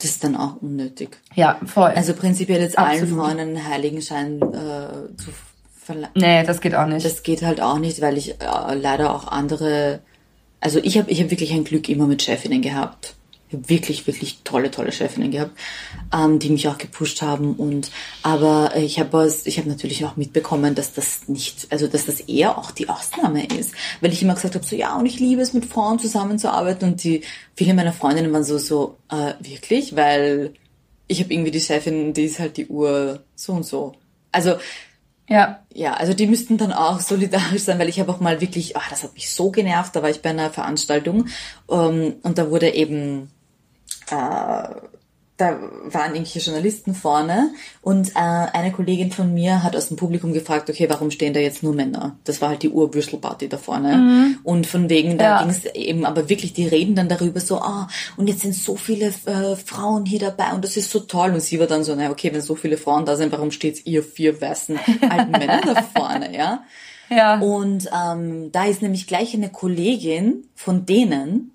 [0.00, 1.18] Das ist dann auch unnötig.
[1.34, 1.90] Ja, voll.
[1.90, 3.02] Also prinzipiell jetzt Absolut.
[3.02, 5.30] allen Frauen einen Heiligenschein äh, zu
[5.78, 6.12] verleihen.
[6.14, 7.04] Nee, das geht auch nicht.
[7.04, 10.00] Das geht halt auch nicht, weil ich äh, leider auch andere.
[10.60, 13.14] Also ich habe ich hab wirklich ein Glück immer mit Chefinnen gehabt
[13.52, 15.52] wirklich, wirklich tolle, tolle Chefinnen gehabt,
[16.12, 17.54] ähm, die mich auch gepusht haben.
[17.54, 17.90] Und
[18.22, 22.58] aber ich habe ich habe natürlich auch mitbekommen, dass das nicht, also dass das eher
[22.58, 25.52] auch die Ausnahme ist, weil ich immer gesagt habe, so ja, und ich liebe es,
[25.52, 26.90] mit Frauen zusammenzuarbeiten.
[26.90, 27.22] Und die
[27.54, 30.54] viele meiner Freundinnen waren so so äh, wirklich, weil
[31.06, 33.94] ich habe irgendwie die Chefin, die ist halt die Uhr so und so.
[34.32, 34.56] Also
[35.30, 35.60] ja.
[35.72, 38.90] Ja, also die müssten dann auch solidarisch sein, weil ich habe auch mal wirklich, ach,
[38.90, 41.26] das hat mich so genervt, da war ich bei einer Veranstaltung
[41.70, 43.39] ähm, und da wurde eben äh,
[45.40, 50.32] da waren irgendwelche Journalisten vorne und äh, eine Kollegin von mir hat aus dem Publikum
[50.32, 52.18] gefragt, okay, warum stehen da jetzt nur Männer?
[52.24, 53.96] Das war halt die Urwürstelparty da vorne.
[53.96, 54.38] Mhm.
[54.44, 55.40] Und von wegen, da ja.
[55.40, 58.76] ging es eben, aber wirklich, die reden dann darüber so, ah, und jetzt sind so
[58.76, 61.30] viele äh, Frauen hier dabei und das ist so toll.
[61.30, 63.86] Und sie war dann so, na okay, wenn so viele Frauen da sind, warum steht
[63.86, 66.64] ihr vier weißen alten Männer da vorne, ja?
[67.08, 67.40] Ja.
[67.40, 71.52] Und ähm, da ist nämlich gleich eine Kollegin von denen,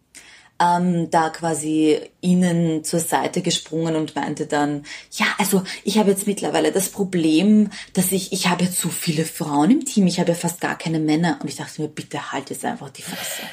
[0.60, 6.28] ähm, da quasi ihnen zur Seite gesprungen und meinte dann, ja, also ich habe jetzt
[6.28, 10.32] mittlerweile das Problem, dass ich, ich habe jetzt so viele Frauen im Team, ich habe
[10.32, 11.40] ja fast gar keine Männer.
[11.42, 13.44] Und ich dachte mir, bitte halt jetzt einfach die Fresse.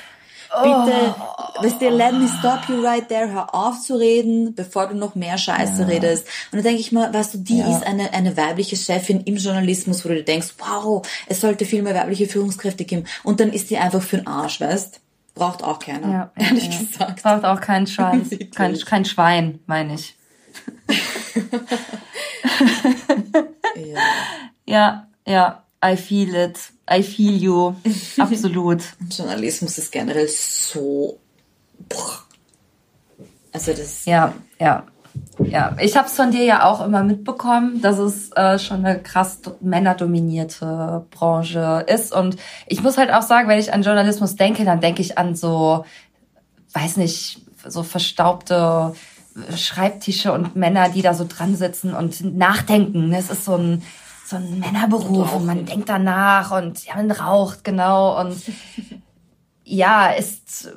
[0.54, 1.64] Bitte, oh.
[1.64, 5.14] weißt du, let me stop you right there, hör auf zu reden, bevor du noch
[5.14, 5.88] mehr Scheiße ja.
[5.88, 6.26] redest.
[6.50, 7.74] Und dann denke ich mal, weißt du, die ja.
[7.74, 11.82] ist eine, eine weibliche Chefin im Journalismus, wo du dir denkst, wow, es sollte viel
[11.82, 13.04] mehr weibliche Führungskräfte geben.
[13.22, 15.01] Und dann ist die einfach für den Arsch, weißt
[15.34, 16.78] Braucht auch keiner, ja, ehrlich ja.
[16.78, 17.22] gesagt.
[17.22, 18.28] Braucht auch kein Schwein.
[18.54, 20.16] kein, kein Schwein, meine ich.
[23.74, 24.00] ja.
[24.66, 26.58] ja, ja, I feel it.
[26.90, 27.74] I feel you.
[28.18, 28.82] Absolut.
[29.10, 31.18] Journalismus ist generell so.
[33.52, 34.04] Also das.
[34.04, 34.86] Ja, ja.
[35.38, 39.00] Ja, ich habe es von dir ja auch immer mitbekommen, dass es äh, schon eine
[39.00, 42.12] krass männerdominierte Branche ist.
[42.14, 42.36] Und
[42.66, 45.84] ich muss halt auch sagen, wenn ich an Journalismus denke, dann denke ich an so,
[46.74, 48.94] weiß nicht, so verstaubte
[49.56, 53.12] Schreibtische und Männer, die da so dran sitzen und nachdenken.
[53.12, 53.82] Es ist so ein,
[54.26, 58.20] so ein Männerberuf und man denkt danach und ja, man raucht, genau.
[58.20, 58.36] Und
[59.64, 60.72] ja, ist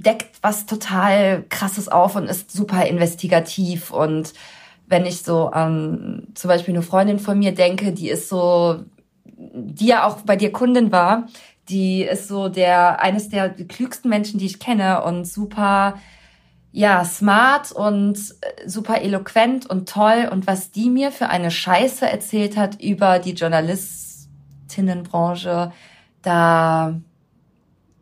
[0.00, 4.32] deckt was total krasses auf und ist super investigativ und
[4.86, 8.84] wenn ich so an zum Beispiel eine Freundin von mir denke, die ist so,
[9.24, 11.26] die ja auch bei dir Kundin war,
[11.68, 15.94] die ist so der eines der klügsten Menschen, die ich kenne und super
[16.76, 18.18] ja, smart und
[18.66, 20.28] super eloquent und toll.
[20.28, 25.70] Und was die mir für eine Scheiße erzählt hat über die Journalistinnenbranche,
[26.22, 27.00] da,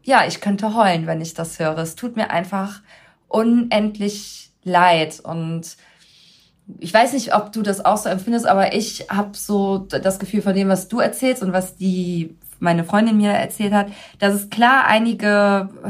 [0.03, 1.79] ja, ich könnte heulen, wenn ich das höre.
[1.79, 2.81] Es tut mir einfach
[3.29, 5.21] unendlich leid.
[5.21, 5.77] Und
[6.79, 10.43] ich weiß nicht, ob du das auch so empfindest, aber ich habe so das Gefühl
[10.43, 13.89] von dem, was du erzählst und was die meine Freundin mir erzählt hat,
[14.21, 15.89] dass es klar einige äh,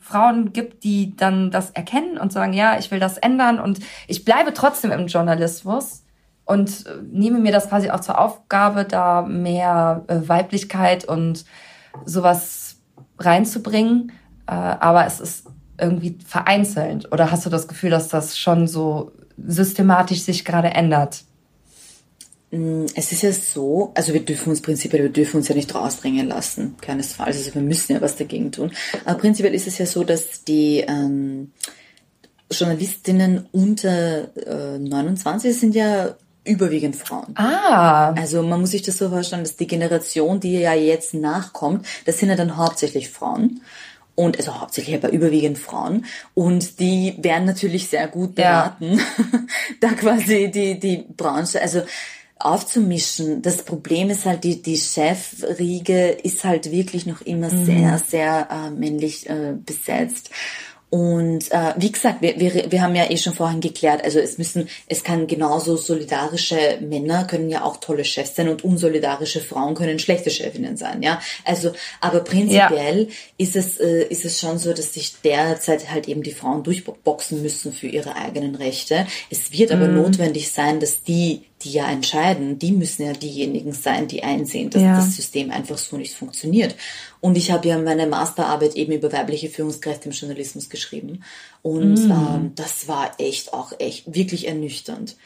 [0.00, 3.78] Frauen gibt, die dann das erkennen und sagen, ja, ich will das ändern und
[4.08, 6.02] ich bleibe trotzdem im Journalismus
[6.44, 11.44] und äh, nehme mir das quasi auch zur Aufgabe, da mehr äh, Weiblichkeit und
[12.04, 12.59] sowas
[13.20, 14.12] reinzubringen.
[14.46, 15.44] Äh, aber es ist
[15.78, 17.10] irgendwie vereinzelt.
[17.12, 21.24] Oder hast du das Gefühl, dass das schon so systematisch sich gerade ändert?
[22.50, 25.74] Mm, es ist ja so, also wir dürfen uns prinzipiell, wir dürfen uns ja nicht
[25.74, 27.36] rausdrängen lassen, keinesfalls.
[27.36, 28.72] Also wir müssen ja was dagegen tun.
[29.04, 31.52] Aber prinzipiell ist es ja so, dass die ähm,
[32.50, 37.34] Journalistinnen unter äh, 29 sind ja überwiegend Frauen.
[37.36, 38.12] Ah.
[38.12, 42.18] Also man muss sich das so vorstellen, dass die Generation, die ja jetzt nachkommt, das
[42.18, 43.60] sind ja dann hauptsächlich Frauen.
[44.14, 46.04] Und also hauptsächlich aber überwiegend Frauen.
[46.34, 49.04] Und die werden natürlich sehr gut beraten, ja.
[49.80, 51.82] da quasi die, die Branche, also
[52.40, 53.42] aufzumischen.
[53.42, 57.64] Das Problem ist halt, die, die Chefriege ist halt wirklich noch immer mhm.
[57.64, 60.30] sehr, sehr äh, männlich äh, besetzt.
[60.90, 64.38] Und äh, wie gesagt, wir, wir, wir haben ja eh schon vorhin geklärt, also es
[64.38, 69.76] müssen, es kann genauso solidarische Männer können ja auch tolle Chefs sein und unsolidarische Frauen
[69.76, 71.20] können schlechte Chefinnen sein, ja.
[71.44, 71.70] Also,
[72.00, 73.14] aber prinzipiell ja.
[73.38, 77.40] ist es äh, ist es schon so, dass sich derzeit halt eben die Frauen durchboxen
[77.40, 79.06] müssen für ihre eigenen Rechte.
[79.30, 79.94] Es wird aber mhm.
[79.94, 84.82] notwendig sein, dass die die ja entscheiden, die müssen ja diejenigen sein, die einsehen, dass
[84.82, 84.96] ja.
[84.96, 86.74] das System einfach so nicht funktioniert.
[87.20, 91.22] Und ich habe ja meine Masterarbeit eben über weibliche Führungskräfte im Journalismus geschrieben.
[91.62, 92.10] Und mm.
[92.10, 95.16] ähm, das war echt auch echt wirklich ernüchternd.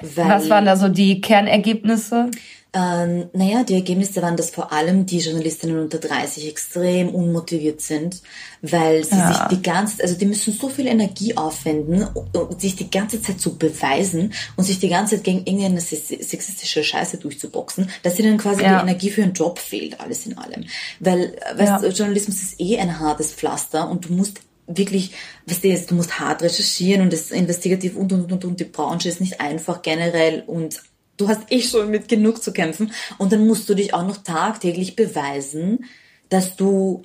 [0.00, 2.30] Was waren da so die Kernergebnisse?
[2.74, 8.22] Ähm, naja, die Ergebnisse waren, dass vor allem die Journalistinnen unter 30 extrem unmotiviert sind,
[8.62, 9.28] weil sie ja.
[9.28, 13.40] sich die ganze, also die müssen so viel Energie aufwenden, um sich die ganze Zeit
[13.40, 18.62] zu beweisen und sich die ganze Zeit gegen irgendeine sexistische Scheiße durchzuboxen, dass ihnen quasi
[18.62, 18.76] ja.
[18.78, 20.64] die Energie für ihren Job fehlt, alles in allem.
[20.98, 21.88] Weil, weißt ja.
[21.90, 25.12] Journalismus ist eh ein hartes Pflaster und du musst wirklich,
[25.44, 29.10] weißt du, du musst hart recherchieren und das investigativ und und und und die Branche
[29.10, 30.80] ist nicht einfach generell und
[31.16, 34.18] du hast eh schon mit genug zu kämpfen und dann musst du dich auch noch
[34.18, 35.84] tagtäglich beweisen,
[36.28, 37.04] dass du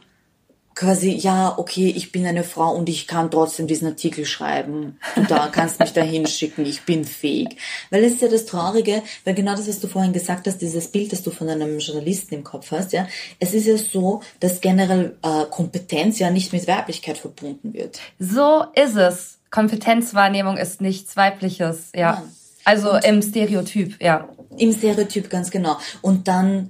[0.77, 4.99] quasi, ja, okay, ich bin eine Frau und ich kann trotzdem diesen Artikel schreiben.
[5.15, 7.57] Du da kannst mich dahin schicken, ich bin fähig.
[7.89, 10.89] Weil es ist ja das Traurige, weil genau das, was du vorhin gesagt hast, dieses
[10.89, 13.07] Bild, das du von einem Journalisten im Kopf hast, ja,
[13.39, 17.99] es ist ja so, dass generell äh, Kompetenz ja nicht mit Weiblichkeit verbunden wird.
[18.19, 19.39] So ist es.
[19.49, 21.99] Kompetenzwahrnehmung ist nichts Weibliches, ja.
[21.99, 22.23] ja.
[22.67, 24.27] Also und im Stereotyp, ja.
[24.57, 25.77] Im Stereotyp, ganz genau.
[26.01, 26.69] Und dann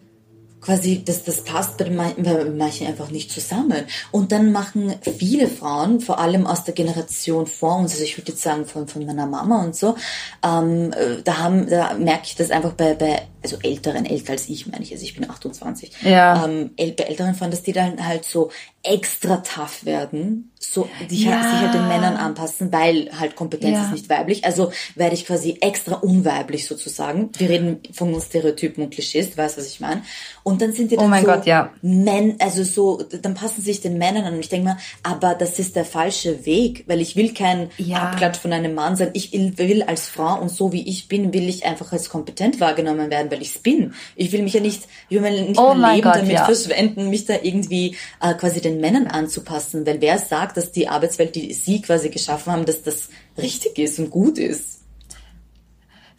[0.61, 3.85] quasi, das, das passt bei, manchen einfach nicht zusammen.
[4.11, 8.31] Und dann machen viele Frauen, vor allem aus der Generation vor uns, also ich würde
[8.31, 9.95] jetzt sagen von, von meiner Mama und so,
[10.43, 10.91] ähm,
[11.23, 14.83] da haben, da merke ich das einfach bei, bei also älteren, älter als ich, meine
[14.83, 16.45] ich, also ich bin 28, ja.
[16.45, 18.51] ähm, bei älteren Frauen, dass die dann halt so
[18.83, 21.41] extra tough werden, so die ja.
[21.43, 23.85] sich halt den Männern anpassen, weil halt Kompetenz ja.
[23.85, 24.45] ist nicht weiblich.
[24.45, 27.29] Also werde ich quasi extra unweiblich sozusagen.
[27.37, 30.03] Wir reden von Stereotypen und Klischees, du weißt, was ich meine.
[30.43, 31.71] Und dann sind die oh dann oh so Gott, ja.
[31.81, 34.33] Men, also so, dann passen sich den Männern an.
[34.35, 37.97] Und ich denke mal, aber das ist der falsche Weg, weil ich will kein ja.
[37.97, 39.09] Abklatsch von einem Mann sein.
[39.13, 43.09] Ich will als Frau und so wie ich bin, will ich einfach als kompetent wahrgenommen
[43.09, 43.93] werden, weil ich es bin.
[44.15, 46.45] Ich will mich ja nicht, ich will nicht oh mein Leben Gott, damit ja.
[46.45, 51.35] verschwenden, mich da irgendwie äh, quasi den Männern anzupassen, weil wer sagt, dass die Arbeitswelt,
[51.35, 54.81] die sie quasi geschaffen haben, dass das richtig ist und gut ist.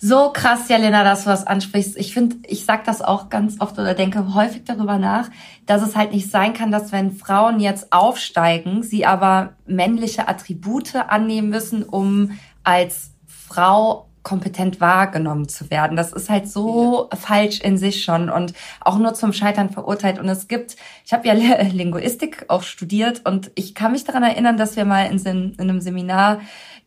[0.01, 1.97] So krass, Jelena, dass du das ansprichst.
[1.97, 5.29] Ich finde, ich sag das auch ganz oft oder denke häufig darüber nach,
[5.67, 10.95] dass es halt nicht sein kann, dass wenn Frauen jetzt aufsteigen, sie aber männliche Attribute
[10.95, 15.97] annehmen müssen, um als Frau kompetent wahrgenommen zu werden.
[15.97, 17.17] Das ist halt so ja.
[17.17, 18.53] falsch in sich schon und
[18.83, 20.19] auch nur zum Scheitern verurteilt.
[20.19, 20.77] Und es gibt,
[21.07, 25.07] ich habe ja Linguistik auch studiert und ich kann mich daran erinnern, dass wir mal
[25.07, 26.41] in, in einem Seminar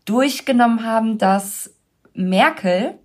[0.06, 1.74] durchgenommen haben, dass
[2.14, 3.00] Merkel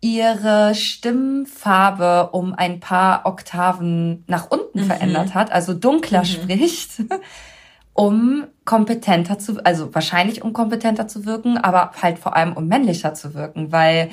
[0.00, 4.86] ihre Stimmfarbe um ein paar Oktaven nach unten mhm.
[4.86, 6.26] verändert hat, also dunkler mhm.
[6.26, 6.90] spricht
[7.98, 13.12] um kompetenter zu, also wahrscheinlich um kompetenter zu wirken, aber halt vor allem um männlicher
[13.12, 14.10] zu wirken, weil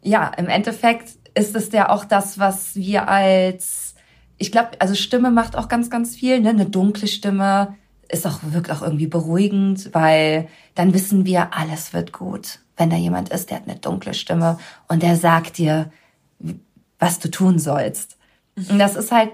[0.00, 3.96] ja, im Endeffekt ist es ja auch das, was wir als,
[4.38, 6.48] ich glaube, also Stimme macht auch ganz, ganz viel, ne?
[6.48, 7.76] Eine dunkle Stimme
[8.08, 12.60] ist auch, wirkt auch irgendwie beruhigend, weil dann wissen wir, alles wird gut.
[12.78, 14.58] Wenn da jemand ist, der hat eine dunkle Stimme
[14.88, 15.92] und der sagt dir,
[16.98, 18.16] was du tun sollst.
[18.56, 19.32] Und das ist halt,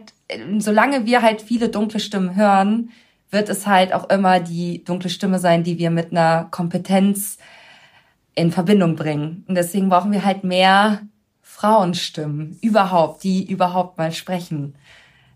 [0.59, 2.91] solange wir halt viele dunkle Stimmen hören,
[3.37, 7.37] wird es halt auch immer die dunkle Stimme sein, die wir mit einer Kompetenz
[8.35, 9.45] in Verbindung bringen.
[9.47, 11.03] Und deswegen brauchen wir halt mehr
[11.43, 14.75] Frauenstimmen überhaupt, die überhaupt mal sprechen.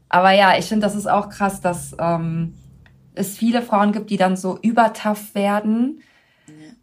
[0.08, 2.54] Aber ja, ich finde, das ist auch krass, dass ähm,
[3.14, 6.02] es viele Frauen gibt, die dann so übertough werden,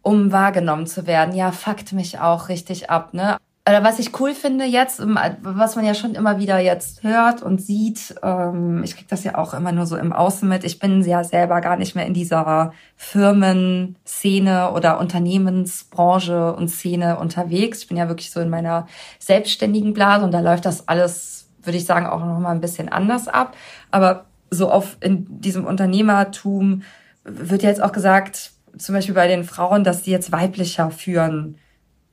[0.02, 1.34] um wahrgenommen zu werden.
[1.34, 3.38] Ja, fuckt mich auch richtig ab, ne?
[3.68, 4.98] Oder was ich cool finde jetzt,
[5.42, 9.36] was man ja schon immer wieder jetzt hört und sieht, ähm, ich krieg das ja
[9.36, 10.64] auch immer nur so im Außen mit.
[10.64, 17.80] Ich bin ja selber gar nicht mehr in dieser Firmenszene oder Unternehmensbranche und Szene unterwegs.
[17.80, 18.86] Ich bin ja wirklich so in meiner
[19.18, 22.88] selbstständigen Blase und da läuft das alles, würde ich sagen, auch noch mal ein bisschen
[22.88, 23.54] anders ab.
[23.90, 26.84] Aber so auf in diesem Unternehmertum
[27.22, 31.58] wird jetzt auch gesagt, zum Beispiel bei den Frauen, dass die jetzt weiblicher führen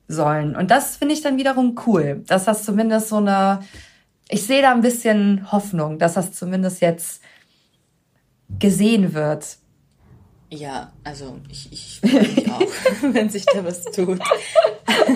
[0.08, 0.56] sollen.
[0.56, 3.60] Und das finde ich dann wiederum cool, dass das zumindest so eine,
[4.28, 7.22] ich sehe da ein bisschen Hoffnung, dass das zumindest jetzt
[8.58, 9.58] gesehen wird.
[10.48, 12.60] Ja, also ich, ich freue mich auch,
[13.12, 14.20] wenn sich da was tut.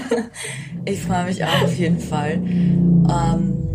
[0.85, 2.33] ich freue mich auch auf jeden Fall.
[2.33, 3.70] Ähm,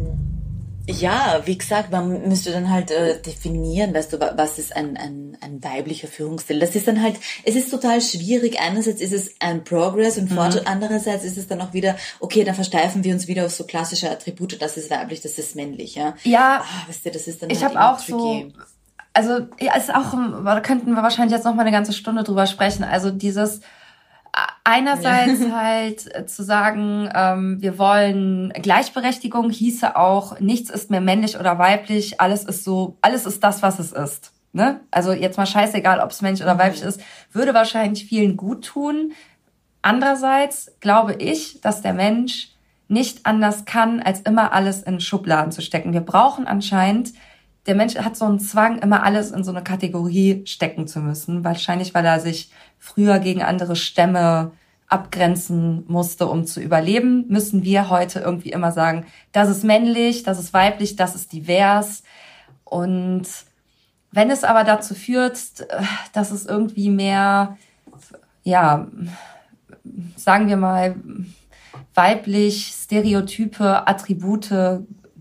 [0.88, 5.38] ja, wie gesagt, man müsste dann halt äh, definieren, weißt du, was ist ein, ein,
[5.42, 6.60] ein weiblicher Führungsstil.
[6.60, 8.60] Das ist dann halt, es ist total schwierig.
[8.60, 10.72] Einerseits ist es ein Progress und Fortschritt, mhm.
[10.72, 14.10] andererseits ist es dann auch wieder, okay, dann versteifen wir uns wieder auf so klassische
[14.12, 16.16] Attribute, das ist weiblich, das ist männlich, ja.
[16.24, 18.54] Ja, ah, weißt du, das ist dann ich halt habe auch tricky.
[18.54, 18.62] so,
[19.14, 20.14] also ja, ist auch,
[20.44, 22.84] da könnten wir wahrscheinlich jetzt noch mal eine ganze Stunde drüber sprechen.
[22.84, 23.62] Also dieses
[24.64, 25.52] einerseits ja.
[25.56, 32.20] halt zu sagen, ähm, wir wollen Gleichberechtigung hieße auch, nichts ist mehr männlich oder weiblich,
[32.20, 34.32] alles ist so, alles ist das, was es ist.
[34.54, 34.80] Ne?
[34.92, 36.90] Also jetzt mal scheißegal, ob es männlich oder weiblich mhm.
[36.90, 39.12] ist, würde wahrscheinlich vielen gut tun.
[39.82, 42.50] Andererseits glaube ich, dass der Mensch
[42.88, 45.94] nicht anders kann, als immer alles in Schubladen zu stecken.
[45.94, 47.14] Wir brauchen anscheinend
[47.66, 51.44] der Mensch hat so einen Zwang, immer alles in so eine Kategorie stecken zu müssen.
[51.44, 54.52] Wahrscheinlich, weil er sich früher gegen andere Stämme
[54.88, 60.40] abgrenzen musste, um zu überleben, müssen wir heute irgendwie immer sagen, das ist männlich, das
[60.40, 62.04] ist weiblich, das ist divers.
[62.64, 63.26] Und
[64.12, 65.66] wenn es aber dazu führt,
[66.14, 67.58] dass es irgendwie mehr,
[68.44, 68.88] ja,
[70.16, 70.96] sagen wir mal,
[71.96, 74.54] weiblich stereotype Attribute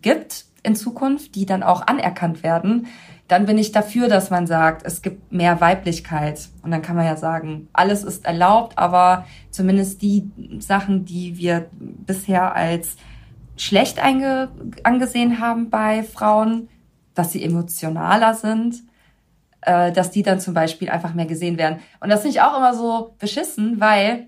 [0.02, 2.88] gibt in Zukunft, die dann auch anerkannt werden,
[3.28, 6.48] dann bin ich dafür, dass man sagt, es gibt mehr Weiblichkeit.
[6.62, 11.66] Und dann kann man ja sagen, alles ist erlaubt, aber zumindest die Sachen, die wir
[11.72, 12.96] bisher als
[13.56, 16.68] schlecht angesehen haben bei Frauen,
[17.14, 18.82] dass sie emotionaler sind,
[19.62, 21.78] äh, dass die dann zum Beispiel einfach mehr gesehen werden.
[22.00, 24.26] Und das finde ich auch immer so beschissen, weil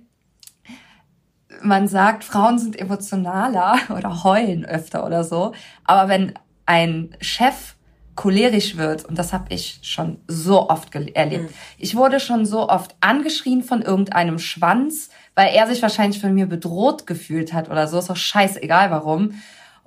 [1.66, 5.52] man sagt, Frauen sind emotionaler oder heulen öfter oder so.
[5.84, 7.76] Aber wenn ein Chef
[8.16, 11.44] cholerisch wird, und das habe ich schon so oft erlebt.
[11.44, 11.54] Mhm.
[11.78, 16.46] Ich wurde schon so oft angeschrien von irgendeinem Schwanz, weil er sich wahrscheinlich von mir
[16.46, 19.34] bedroht gefühlt hat oder so, ist doch scheißegal warum.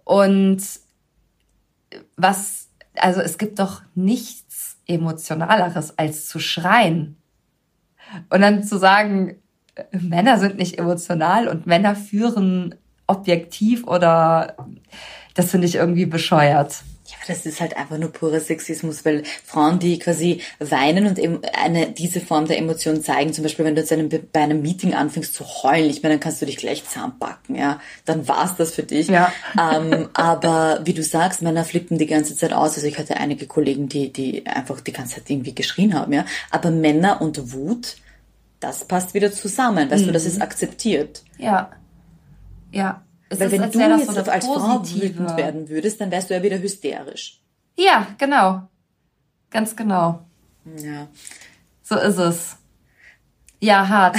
[0.03, 0.61] Und
[2.15, 7.17] was, also es gibt doch nichts emotionaleres als zu schreien.
[8.30, 9.41] Und dann zu sagen,
[9.91, 12.75] Männer sind nicht emotional und Männer führen
[13.07, 14.55] objektiv oder
[15.34, 16.84] das finde ich irgendwie bescheuert.
[17.09, 21.17] Ja, aber das ist halt einfach nur purer Sexismus, weil Frauen, die quasi weinen und
[21.17, 24.61] eben eine, diese Form der Emotion zeigen, zum Beispiel, wenn du jetzt einem, bei einem
[24.61, 28.55] Meeting anfängst zu heulen, ich meine, dann kannst du dich gleich zusammenpacken, ja, dann war's
[28.57, 29.07] das für dich.
[29.07, 29.34] Ja.
[29.59, 32.75] Ähm, aber wie du sagst, Männer flippen die ganze Zeit aus.
[32.75, 36.25] Also ich hatte einige Kollegen, die, die einfach die ganze Zeit irgendwie geschrien haben, ja.
[36.51, 37.95] Aber Männer und Wut,
[38.60, 40.07] das passt wieder zusammen, weißt mhm.
[40.07, 40.43] du, das ist mhm.
[40.43, 41.24] akzeptiert.
[41.38, 41.72] Ja.
[42.72, 43.03] Ja.
[43.30, 46.43] Es Weil wenn du jetzt so als Frau wütend werden würdest, dann wärst du ja
[46.43, 47.41] wieder hysterisch.
[47.78, 48.68] Ja, genau.
[49.51, 50.26] Ganz genau.
[50.78, 51.07] Ja.
[51.84, 52.57] So ist es.
[53.60, 54.18] Ja, hart.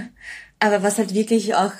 [0.60, 1.72] Aber was halt wirklich auch,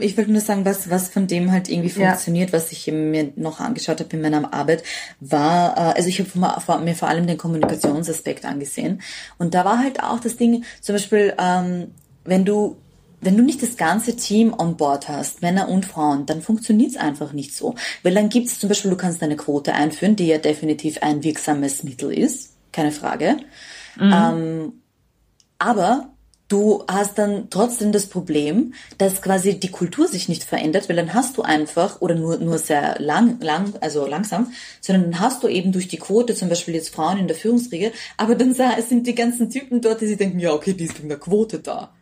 [0.00, 2.56] ich wollte nur sagen, was, was von dem halt irgendwie funktioniert, ja.
[2.56, 4.82] was ich mir noch angeschaut habe in meiner Arbeit,
[5.20, 9.02] war, äh, also ich habe mir vor allem den Kommunikationsaspekt angesehen.
[9.38, 11.88] Und da war halt auch das Ding, zum Beispiel, ähm,
[12.24, 12.76] wenn du
[13.22, 16.96] wenn du nicht das ganze Team on board hast, Männer und Frauen, dann funktioniert es
[16.98, 17.74] einfach nicht so.
[18.02, 21.24] Weil dann gibt es zum Beispiel, du kannst eine Quote einführen, die ja definitiv ein
[21.24, 23.38] wirksames Mittel ist keine Frage.
[23.98, 24.12] Mhm.
[24.14, 24.72] Ähm,
[25.58, 26.10] aber
[26.48, 31.14] du hast dann trotzdem das Problem, dass quasi die Kultur sich nicht verändert, weil dann
[31.14, 35.48] hast du einfach, oder nur, nur sehr lang, lang, also langsam, sondern dann hast du
[35.48, 39.14] eben durch die Quote zum Beispiel jetzt Frauen in der Führungsriege, aber dann sind die
[39.14, 41.92] ganzen Typen dort, die sich denken, ja, okay, die ist wegen der Quote da.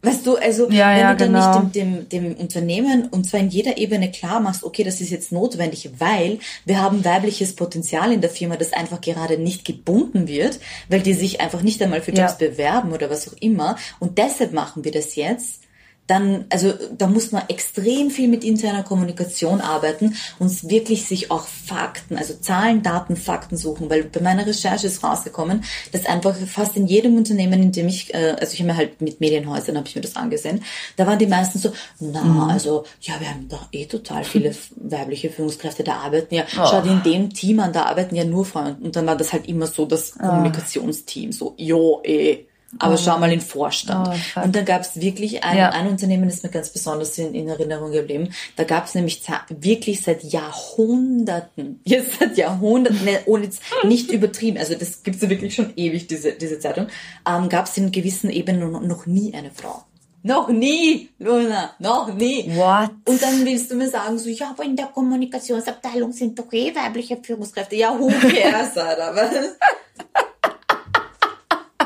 [0.00, 1.60] Weißt du, also ja, wenn ja, du dann genau.
[1.60, 5.10] nicht dem, dem, dem Unternehmen und zwar in jeder Ebene klar machst, okay, das ist
[5.10, 10.28] jetzt notwendig, weil wir haben weibliches Potenzial in der Firma, das einfach gerade nicht gebunden
[10.28, 12.48] wird, weil die sich einfach nicht einmal für Jobs ja.
[12.48, 13.76] bewerben oder was auch immer.
[13.98, 15.62] Und deshalb machen wir das jetzt
[16.08, 21.46] dann, also da muss man extrem viel mit interner Kommunikation arbeiten und wirklich sich auch
[21.46, 26.76] Fakten, also Zahlen, Daten, Fakten suchen, weil bei meiner Recherche ist rausgekommen, dass einfach fast
[26.76, 29.86] in jedem Unternehmen, in dem ich, äh, also ich habe mir halt mit Medienhäusern, habe
[29.86, 30.64] ich mir das angesehen,
[30.96, 32.40] da waren die meisten so, na, mhm.
[32.40, 36.66] also ja, wir haben da eh total viele weibliche Führungskräfte, da arbeiten ja, oh.
[36.70, 39.34] schau dir in dem Team an, da arbeiten ja nur Frauen und dann war das
[39.34, 40.28] halt immer so das ah.
[40.28, 42.47] Kommunikationsteam, so, jo, eh,
[42.78, 42.96] aber oh.
[42.98, 44.08] schau mal in Vorstand.
[44.36, 45.70] Oh, und dann gab es wirklich ein, ja.
[45.70, 48.28] ein Unternehmen, das mir ganz besonders in, in Erinnerung geblieben.
[48.56, 54.58] Da gab es nämlich wirklich seit Jahrhunderten, jetzt seit Jahrhunderten, ne, ohne jetzt nicht übertrieben,
[54.58, 56.88] also das gibt's ja wirklich schon ewig, diese, diese Zeitung,
[57.26, 59.84] ähm, gab es in gewissen Ebenen noch, noch nie eine Frau.
[60.22, 62.54] Noch nie, Luna, noch nie.
[62.54, 62.90] What?
[63.06, 66.74] Und dann willst du mir sagen, so, ja, aber in der Kommunikationsabteilung sind doch eh
[66.74, 67.76] weibliche Führungskräfte.
[67.76, 70.24] Ja, who cares, Alter, was?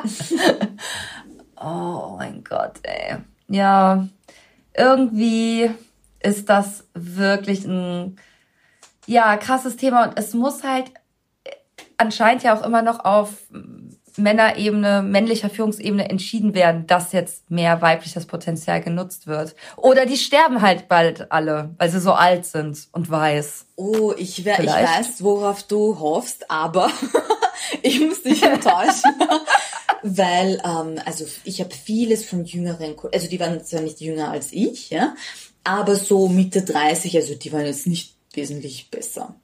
[1.57, 3.17] oh mein Gott, ey.
[3.49, 4.07] Ja,
[4.77, 5.71] irgendwie
[6.21, 8.17] ist das wirklich ein
[9.07, 10.93] ja krasses Thema und es muss halt
[11.97, 13.31] anscheinend ja auch immer noch auf
[14.17, 19.55] Männerebene, männlicher Führungsebene entschieden werden, dass jetzt mehr weibliches Potenzial genutzt wird.
[19.77, 23.67] Oder die sterben halt bald alle, weil sie so alt sind und weiß.
[23.77, 26.91] Oh, ich, wär, ich weiß, worauf du hoffst, aber
[27.83, 29.15] ich muss dich enttäuschen
[30.03, 34.53] weil ähm, also ich habe vieles von jüngeren, also die waren zwar nicht jünger als
[34.53, 35.15] ich, ja,
[35.65, 39.37] aber so Mitte 30, also die waren jetzt nicht wesentlich besser.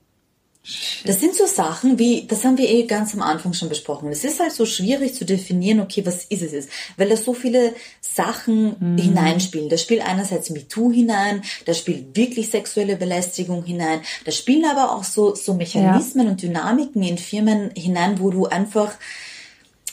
[1.07, 4.11] Das sind so Sachen wie, das haben wir eh ganz am Anfang schon besprochen.
[4.11, 6.69] Es ist halt so schwierig zu definieren, okay, was ist es jetzt?
[6.99, 8.99] Weil da so viele Sachen mhm.
[8.99, 9.71] hineinspielen.
[9.71, 15.05] Da spielt einerseits MeToo hinein, da spielt wirklich sexuelle Belästigung hinein, da spielen aber auch
[15.05, 16.33] so, so Mechanismen ja.
[16.33, 18.93] und Dynamiken in Firmen hinein, wo du einfach,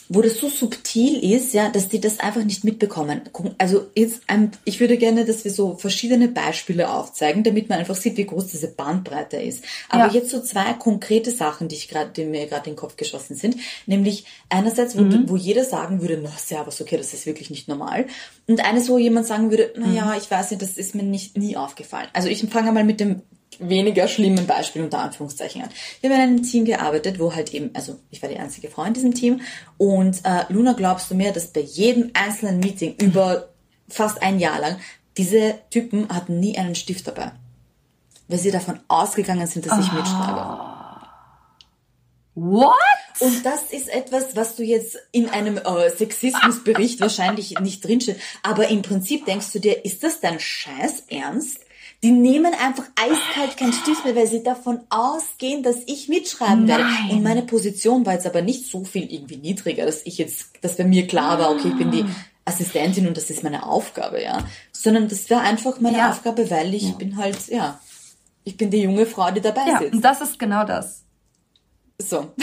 [0.08, 3.22] wo das so subtil ist, ja, dass die das einfach nicht mitbekommen.
[3.58, 4.22] Also jetzt,
[4.64, 8.48] ich würde gerne, dass wir so verschiedene Beispiele aufzeigen, damit man einfach sieht, wie groß
[8.48, 9.64] diese Bandbreite ist.
[9.90, 10.14] Aber ja.
[10.14, 13.36] jetzt so zwei konkrete Sachen, die ich gerade, die mir gerade in den Kopf geschossen
[13.36, 15.28] sind, nämlich einerseits, wo, mhm.
[15.28, 18.06] wo jeder sagen würde, na, servus, okay, das ist wirklich nicht normal.
[18.48, 20.14] Und eines, wo jemand sagen würde, na ja, mhm.
[20.18, 22.10] ich weiß nicht, das ist mir nicht nie aufgefallen.
[22.14, 23.22] Also ich fange mal mit dem
[23.60, 25.70] weniger schlimmen Beispiel unter Anführungszeichen an.
[26.02, 28.84] Wir haben in einem Team gearbeitet, wo halt eben, also ich war die einzige Frau
[28.84, 29.42] in diesem Team
[29.78, 33.50] und äh, Luna, glaubst du mir, dass bei jedem einzelnen Meeting über
[33.88, 34.78] fast ein Jahr lang
[35.18, 37.32] diese Typen hatten nie einen Stift dabei,
[38.28, 39.96] weil sie davon ausgegangen sind, dass ich oh.
[39.96, 40.76] mitschreibe.
[42.36, 42.76] What?
[43.22, 48.20] Und das ist etwas, was du jetzt in einem äh, Sexismusbericht wahrscheinlich nicht drinsteht.
[48.44, 51.60] Aber im Prinzip denkst du dir, ist das dein Scheiß Ernst?
[52.04, 56.80] Die nehmen einfach eiskalt kein Stift mehr, weil sie davon ausgehen, dass ich mitschreiben Nein.
[56.80, 57.14] werde.
[57.14, 60.78] Und meine Position war jetzt aber nicht so viel irgendwie niedriger, dass ich jetzt, dass
[60.78, 62.10] bei mir klar war, okay, ich bin die ah.
[62.46, 64.44] Assistentin und das ist meine Aufgabe, ja.
[64.72, 66.12] Sondern das war einfach meine ja.
[66.12, 66.96] Aufgabe, weil ich ja.
[66.96, 67.80] bin halt, ja,
[68.44, 69.94] ich bin die junge Frau, die dabei ja, sitzt.
[69.94, 71.04] Und das ist genau das.
[72.00, 72.34] So.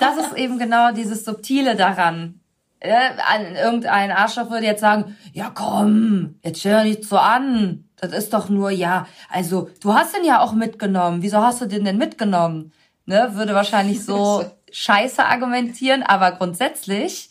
[0.00, 2.40] das ist eben genau dieses Subtile daran.
[2.84, 7.84] Irgendein Arschloch würde jetzt sagen, ja komm, jetzt stell dich nicht so an.
[7.96, 11.22] Das ist doch nur, ja, also du hast den ja auch mitgenommen.
[11.22, 12.72] Wieso hast du den denn mitgenommen?
[13.06, 17.30] Ne, würde wahrscheinlich so scheiße argumentieren, aber grundsätzlich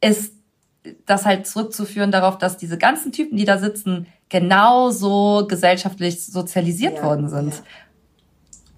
[0.00, 0.34] ist
[1.06, 7.02] das halt zurückzuführen darauf, dass diese ganzen Typen, die da sitzen, genauso gesellschaftlich sozialisiert ja,
[7.04, 7.54] worden sind.
[7.54, 7.60] Ja.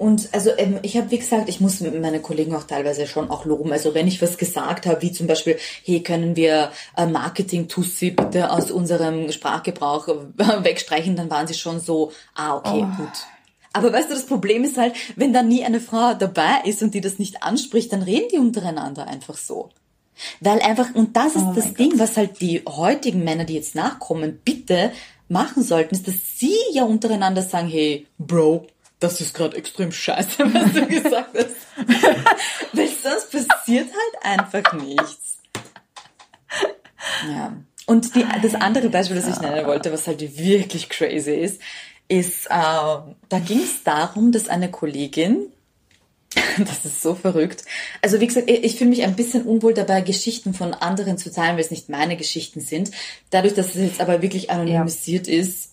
[0.00, 3.44] Und also ähm, ich habe, wie gesagt, ich muss meine Kollegen auch teilweise schon auch
[3.44, 3.70] loben.
[3.70, 8.50] Also wenn ich was gesagt habe, wie zum Beispiel, hey, können wir äh, Marketing-Tussi bitte
[8.50, 12.96] aus unserem Sprachgebrauch äh, wegstreichen, dann waren sie schon so, ah, okay, oh.
[12.96, 13.12] gut.
[13.74, 16.94] Aber weißt du, das Problem ist halt, wenn da nie eine Frau dabei ist und
[16.94, 19.68] die das nicht anspricht, dann reden die untereinander einfach so.
[20.40, 21.98] Weil einfach, und das ist oh das Ding, Gott.
[21.98, 24.92] was halt die heutigen Männer, die jetzt nachkommen, bitte
[25.28, 28.66] machen sollten, ist, dass sie ja untereinander sagen, hey, Bro,
[29.00, 31.56] das ist gerade extrem scheiße, was du gesagt hast.
[32.72, 35.38] Weil sonst passiert halt einfach nichts.
[37.28, 37.56] Ja.
[37.86, 41.60] Und die, das andere Beispiel, das ich nennen wollte, was halt wirklich crazy ist,
[42.06, 45.50] ist, äh, da ging es darum, dass eine Kollegin
[46.58, 47.64] Das ist so verrückt.
[48.02, 51.56] Also wie gesagt, ich fühle mich ein bisschen unwohl dabei, Geschichten von anderen zu teilen,
[51.56, 52.90] weil es nicht meine Geschichten sind.
[53.30, 55.40] Dadurch, dass es jetzt aber wirklich anonymisiert ja.
[55.40, 55.72] ist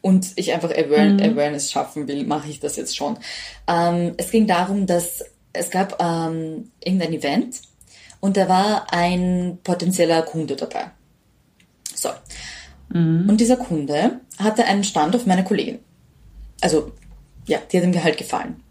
[0.00, 1.20] und ich einfach mhm.
[1.20, 3.18] Awareness schaffen will, mache ich das jetzt schon.
[3.66, 7.60] Ähm, es ging darum, dass es gab ähm, irgendein Event
[8.20, 10.90] und da war ein potenzieller Kunde dabei.
[11.94, 12.10] So.
[12.90, 13.28] Mhm.
[13.28, 15.78] Und dieser Kunde hatte einen Stand auf meine Kollegin.
[16.60, 16.92] Also,
[17.46, 18.62] ja, die hat ihm halt gefallen.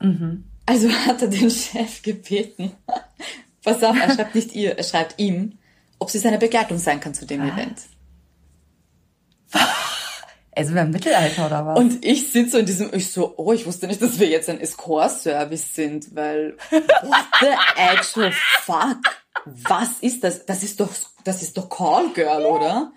[0.00, 0.44] Mhm.
[0.66, 2.72] Also hat er den Chef gebeten,
[3.62, 5.58] pass auf, er schreibt nicht ihr, er schreibt ihm,
[5.98, 7.52] ob sie seine Begleitung sein kann zu dem was?
[7.52, 7.78] Event.
[10.56, 11.78] Also wir im Mittelalter oder was?
[11.78, 14.60] Und ich sitze in diesem, ich so, oh, ich wusste nicht, dass wir jetzt ein
[14.60, 18.98] Escort-Service sind, weil what the actual fuck?
[19.44, 20.46] Was ist das?
[20.46, 20.90] Das ist doch,
[21.24, 22.92] das ist doch Call Girl, oder?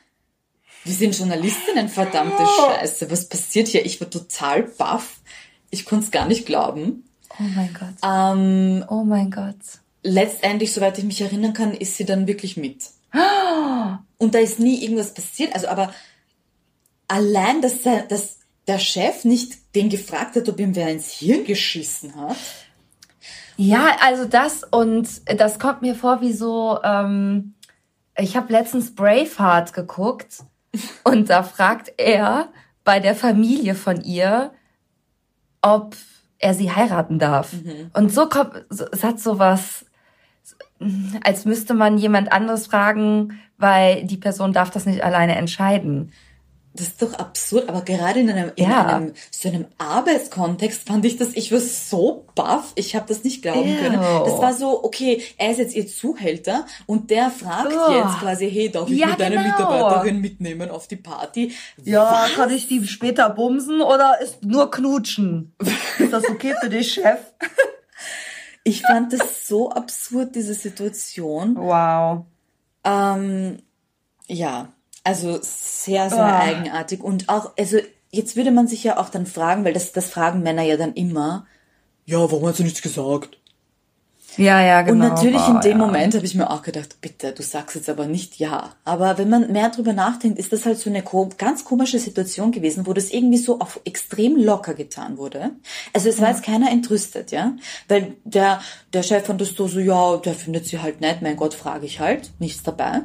[0.84, 3.10] Wir sind Journalistinnen, verdammte Scheiße.
[3.12, 3.86] Was passiert hier?
[3.86, 5.18] Ich war total baff.
[5.70, 7.03] Ich konnte es gar nicht glauben.
[7.39, 7.95] Oh mein Gott.
[8.03, 9.55] Ähm, oh mein Gott.
[10.03, 12.86] Letztendlich, soweit ich mich erinnern kann, ist sie dann wirklich mit.
[14.18, 15.53] Und da ist nie irgendwas passiert.
[15.53, 15.93] Also, aber
[17.08, 21.45] allein, dass der, dass der Chef nicht den gefragt hat, ob ihm wer ins Hirn
[21.45, 22.38] geschissen hat.
[23.55, 27.55] Ja, also das und das kommt mir vor wie so, ähm,
[28.18, 30.43] ich habe letztens Braveheart geguckt
[31.03, 32.49] und da fragt er
[32.84, 34.51] bei der Familie von ihr,
[35.62, 35.95] ob
[36.39, 37.53] er sie heiraten darf.
[37.53, 37.89] Mhm.
[37.93, 39.86] Und so kommt, es hat sowas,
[41.24, 46.14] als müsste man jemand anderes fragen, weil die Person darf das nicht alleine entscheiden.
[46.78, 51.18] Das ist doch absurd, aber gerade in einem, in einem so einem Arbeitskontext fand ich
[51.18, 53.82] das, ich war so baff, ich habe das nicht glauben Ew.
[53.82, 54.00] können.
[54.00, 57.92] Das war so, okay, er ist jetzt ihr Zuhälter und der fragt oh.
[57.92, 59.58] jetzt quasi, hey, darf ich ja, mit deiner genau.
[59.58, 61.52] Mitarbeiterin mitnehmen auf die Party?
[61.84, 62.36] Ja, Was?
[62.36, 65.56] kann ich die später bumsen oder ist nur knutschen?
[65.98, 67.20] ist das okay für dich, Chef?
[68.64, 71.56] ich fand das so absurd, diese Situation.
[71.56, 72.26] Wow.
[72.84, 73.58] Ähm,
[74.28, 74.70] ja,
[75.08, 76.22] also sehr, sehr oh.
[76.22, 77.01] eigenartig.
[77.01, 77.78] Und auch, also
[78.12, 80.93] jetzt würde man sich ja auch dann fragen, weil das, das fragen Männer ja dann
[80.93, 81.47] immer,
[82.05, 83.38] ja, warum hast du nichts gesagt?
[84.36, 85.05] Ja, ja, genau.
[85.05, 85.86] Und natürlich oh, in dem ja.
[85.86, 88.76] Moment habe ich mir auch gedacht, bitte, du sagst jetzt aber nicht ja.
[88.84, 91.03] Aber wenn man mehr drüber nachdenkt, ist das halt so eine
[91.38, 95.51] ganz komische Situation gewesen, wo das irgendwie so auf extrem locker getan wurde.
[95.93, 97.55] Also es war jetzt keiner entrüstet, ja.
[97.88, 98.62] Weil der,
[98.93, 101.86] der Chef fand das so, so, ja, der findet sie halt nett, mein Gott, frage
[101.86, 103.03] ich halt, nichts dabei.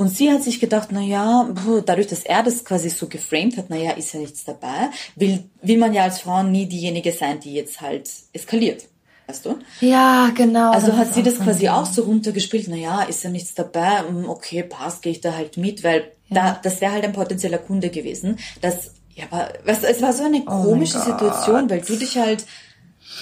[0.00, 1.46] Und sie hat sich gedacht, na ja,
[1.84, 5.44] dadurch, dass er das quasi so geframed hat, na ja, ist ja nichts dabei, will,
[5.60, 8.84] will man ja als Frau nie diejenige sein, die jetzt halt eskaliert.
[9.26, 9.58] Weißt du?
[9.82, 10.70] Ja, genau.
[10.70, 14.26] Also hat sie das quasi auch so runtergespielt, na ja, ist ja nichts dabei, hm,
[14.26, 16.54] okay, passt, gehe ich da halt mit, weil ja.
[16.54, 18.38] da, das wäre halt ein potenzieller Kunde gewesen.
[18.62, 21.94] Das, ja, aber, weißt du, es war so eine oh komische oh Situation, weil du
[21.94, 22.46] dich halt,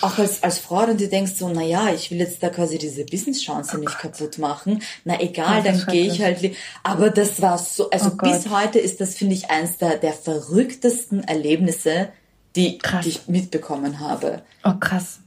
[0.01, 2.79] auch als, als Frau dann dir denkst so, na ja, ich will jetzt da quasi
[2.79, 4.83] diese Business-Chance oh nicht kaputt machen.
[5.05, 6.55] Na egal, dann gehe ich halt.
[6.83, 10.13] Aber das war so, also oh bis heute ist das, finde ich, eins der, der
[10.13, 12.11] verrücktesten Erlebnisse,
[12.55, 14.43] die, die ich mitbekommen habe.
[14.65, 15.21] Oh krass.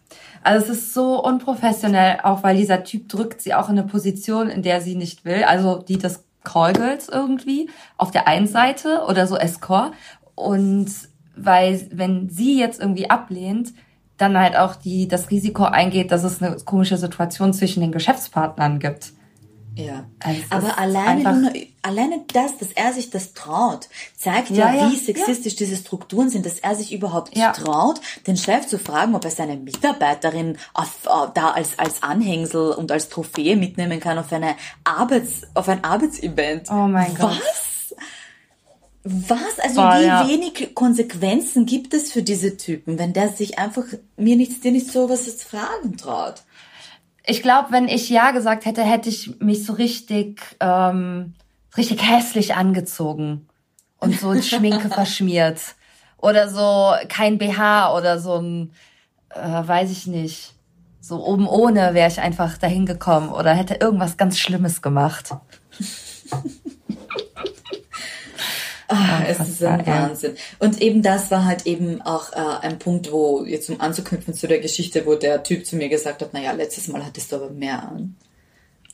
[0.43, 4.49] Also es ist so unprofessionell, auch weil dieser Typ drückt sie auch in eine Position,
[4.49, 5.43] in der sie nicht will.
[5.43, 9.93] Also die des Callgirls irgendwie auf der einen Seite oder so Escort.
[10.35, 10.91] Und
[11.35, 13.73] weil, wenn sie jetzt irgendwie ablehnt,
[14.21, 18.79] dann halt auch die, das Risiko eingeht, dass es eine komische Situation zwischen den Geschäftspartnern
[18.79, 19.13] gibt.
[19.75, 24.91] Ja, also aber alleine, nur, alleine das, dass er sich das traut, zeigt ja, ja
[24.91, 25.59] wie sexistisch ja.
[25.59, 29.55] diese Strukturen sind, dass er sich überhaupt traut, den Chef zu fragen, ob er seine
[29.55, 34.55] Mitarbeiterin auf, auf, äh, da als, als Anhängsel und als Trophäe mitnehmen kann auf eine
[34.83, 36.69] Arbeits, auf ein Arbeitsevent.
[36.69, 37.39] Oh mein Gott.
[37.39, 37.70] Was?
[39.03, 39.59] Was?
[39.59, 40.27] Also Voll, wie ja.
[40.27, 43.85] wenig Konsequenzen gibt es für diese Typen, wenn der sich einfach
[44.15, 46.43] mir nichts, dir nicht sowas jetzt fragen traut?
[47.25, 51.33] Ich glaube, wenn ich ja gesagt hätte, hätte ich mich so richtig, ähm,
[51.77, 53.47] richtig hässlich angezogen
[53.99, 55.59] und so Schminke verschmiert
[56.17, 58.71] oder so kein BH oder so ein,
[59.29, 60.53] äh, weiß ich nicht,
[60.99, 65.31] so oben ohne wäre ich einfach dahin gekommen oder hätte irgendwas ganz Schlimmes gemacht.
[68.91, 70.35] Ah, es ist ein Wahnsinn.
[70.59, 74.47] Und eben das war halt eben auch äh, ein Punkt, wo, jetzt um anzuknüpfen zu
[74.47, 77.49] der Geschichte, wo der Typ zu mir gesagt hat, naja, letztes Mal hattest du aber
[77.49, 78.17] mehr an.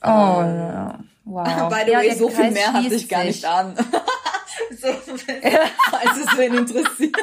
[0.02, 1.68] Oh, ähm, wow.
[1.68, 3.74] By the ja, way, so viel mehr hatte ich gar nicht an.
[4.80, 7.16] so, falls es wen interessiert.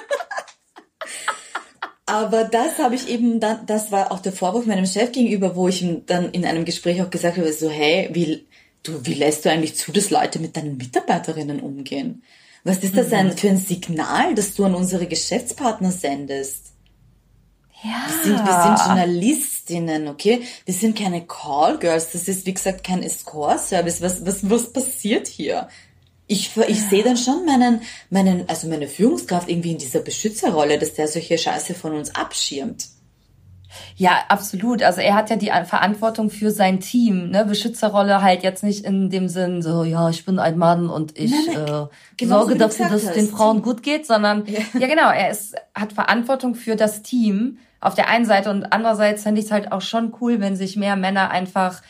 [2.05, 5.69] Aber das habe ich eben dann, das war auch der Vorwurf meinem Chef gegenüber, wo
[5.69, 8.45] ich ihm dann in einem Gespräch auch gesagt habe, so, hey, wie,
[8.83, 12.21] du, wie lässt du eigentlich zu, dass Leute mit deinen Mitarbeiterinnen umgehen?
[12.65, 13.37] Was ist das mhm.
[13.37, 16.73] für ein Signal, das du an unsere Geschäftspartner sendest?
[17.83, 18.07] Ja.
[18.07, 20.41] Wir sind, wir sind Journalistinnen, okay?
[20.65, 22.11] Wir sind keine Callgirls.
[22.11, 24.01] Das ist, wie gesagt, kein Escort-Service.
[24.01, 25.69] Was, was, was passiert hier?
[26.25, 26.89] Ich, ich ja.
[26.89, 31.37] sehe dann schon meinen, meinen, also meine Führungskraft irgendwie in dieser Beschützerrolle, dass der solche
[31.37, 32.87] Scheiße von uns abschirmt.
[33.95, 34.83] Ja, absolut.
[34.83, 37.45] Also er hat ja die Verantwortung für sein Team, ne?
[37.45, 41.31] Beschützerrolle halt jetzt nicht in dem Sinn so, ja, ich bin ein Mann und ich
[41.31, 41.67] nein, nein.
[41.67, 45.29] Äh, genau sorge dafür, dass es den Frauen gut geht, sondern ja, ja genau, er
[45.29, 49.51] ist, hat Verantwortung für das Team auf der einen Seite und andererseits fände ich es
[49.51, 51.81] halt auch schon cool, wenn sich mehr Männer einfach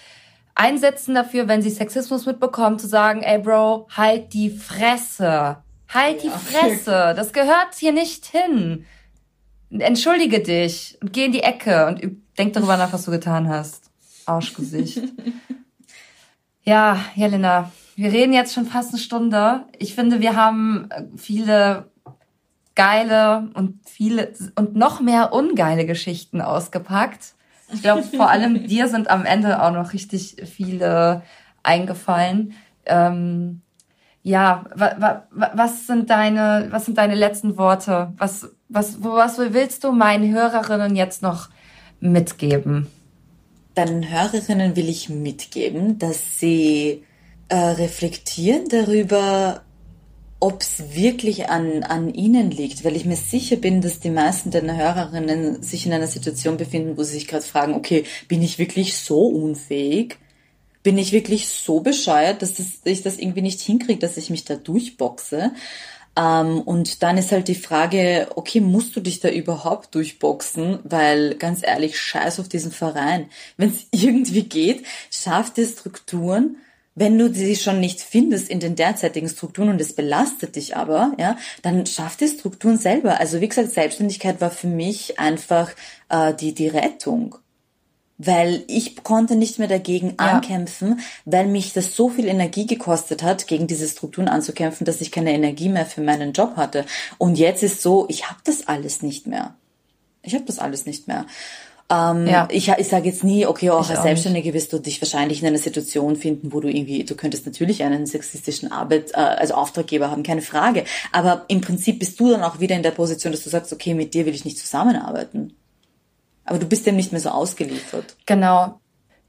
[0.56, 5.58] einsetzen dafür, wenn sie Sexismus mitbekommen, zu sagen, ey Bro, halt die Fresse.
[5.94, 6.32] Halt ja.
[6.32, 7.14] die Fresse.
[7.16, 8.86] Das gehört hier nicht hin.
[9.70, 12.02] Entschuldige dich und geh in die Ecke und
[12.38, 13.92] denk darüber nach, was du getan hast.
[14.26, 15.02] Arschgesicht.
[16.64, 19.66] ja, Jelena, wir reden jetzt schon fast eine Stunde.
[19.78, 21.90] Ich finde, wir haben viele
[22.76, 27.34] geile und viele und noch mehr ungeile Geschichten ausgepackt.
[27.74, 31.24] Ich glaube, vor allem dir sind am Ende auch noch richtig viele
[31.64, 32.54] eingefallen.
[32.86, 33.62] Ähm,
[34.22, 38.14] ja, wa, wa, was sind deine, was sind deine letzten Worte?
[38.18, 41.50] Was, was, was willst du meinen Hörerinnen jetzt noch
[42.00, 42.88] mitgeben?
[43.76, 47.04] Deinen Hörerinnen will ich mitgeben, dass sie
[47.50, 49.62] äh, reflektieren darüber,
[50.40, 54.52] ob es wirklich an, an ihnen liegt, weil ich mir sicher bin, dass die meisten
[54.52, 58.60] deiner Hörerinnen sich in einer Situation befinden, wo sie sich gerade fragen, okay, bin ich
[58.60, 60.18] wirklich so unfähig?
[60.84, 64.46] Bin ich wirklich so bescheuert, dass, das, ich das irgendwie nicht hinkriege, dass ich mich
[64.46, 65.52] da durchboxe?
[66.18, 70.80] Ähm, und dann ist halt die Frage, okay, musst du dich da überhaupt durchboxen?
[70.84, 73.30] Weil ganz ehrlich, scheiß auf diesen Verein.
[73.58, 76.58] Wenn es irgendwie geht, schaff dir Strukturen,
[76.96, 81.14] wenn du sie schon nicht findest in den derzeitigen Strukturen und es belastet dich aber,
[81.20, 83.20] ja, dann schaff die Strukturen selber.
[83.20, 85.72] Also wie gesagt, Selbstständigkeit war für mich einfach
[86.10, 87.36] äh, die die Rettung,
[88.18, 90.28] weil ich konnte nicht mehr dagegen ja.
[90.28, 95.12] ankämpfen, weil mich das so viel Energie gekostet hat, gegen diese Strukturen anzukämpfen, dass ich
[95.12, 96.86] keine Energie mehr für meinen Job hatte.
[97.18, 99.56] Und jetzt ist so, ich habe das alles nicht mehr.
[100.22, 101.26] Ich habe das alles nicht mehr.
[101.88, 102.48] Ähm, ja.
[102.50, 105.48] Ich, ich sage jetzt nie, okay, auch ich als Selbstständige wirst du dich wahrscheinlich in
[105.48, 110.10] einer Situation finden, wo du irgendwie, du könntest natürlich einen sexistischen Arbeit, äh, also Auftraggeber
[110.10, 110.86] haben, keine Frage.
[111.12, 113.94] Aber im Prinzip bist du dann auch wieder in der Position, dass du sagst, okay,
[113.94, 115.54] mit dir will ich nicht zusammenarbeiten.
[116.46, 118.16] Aber du bist dem nicht mehr so ausgeliefert.
[118.26, 118.80] Genau.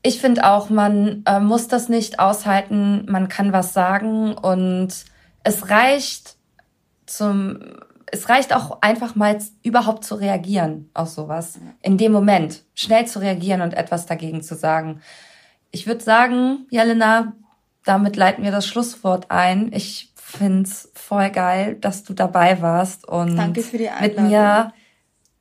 [0.02, 4.88] Ich finde auch, man äh, muss das nicht aushalten, man kann was sagen und
[5.42, 6.36] es reicht
[7.06, 7.58] zum
[8.12, 11.58] es reicht auch einfach mal überhaupt zu reagieren auf sowas.
[11.82, 15.00] In dem Moment schnell zu reagieren und etwas dagegen zu sagen.
[15.72, 17.32] Ich würde sagen, Jelena,
[17.84, 19.72] damit leiten wir das Schlusswort ein.
[19.72, 24.72] Ich find's voll geil, dass du dabei warst und Danke für die mit mir,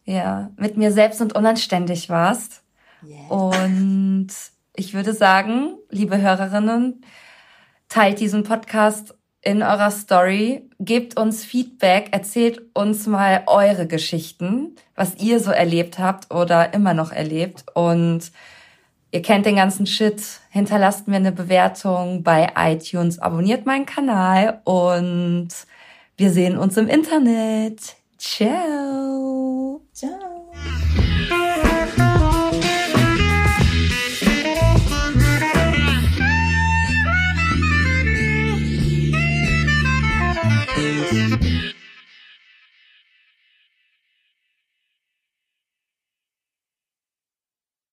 [0.06, 2.64] ja, mit mir selbst und unanständig warst.
[3.04, 3.28] Yeah.
[3.28, 4.28] Und
[4.76, 7.02] ich würde sagen, liebe Hörerinnen,
[7.90, 10.70] teilt diesen Podcast in eurer Story.
[10.80, 16.94] Gebt uns Feedback, erzählt uns mal eure Geschichten, was ihr so erlebt habt oder immer
[16.94, 17.64] noch erlebt.
[17.74, 18.32] Und
[19.12, 20.22] ihr kennt den ganzen Shit.
[20.50, 25.50] Hinterlasst mir eine Bewertung bei iTunes, abonniert meinen Kanal und
[26.18, 27.96] wir sehen uns im Internet.
[28.18, 29.35] Ciao.
[29.96, 31.05] Ciao.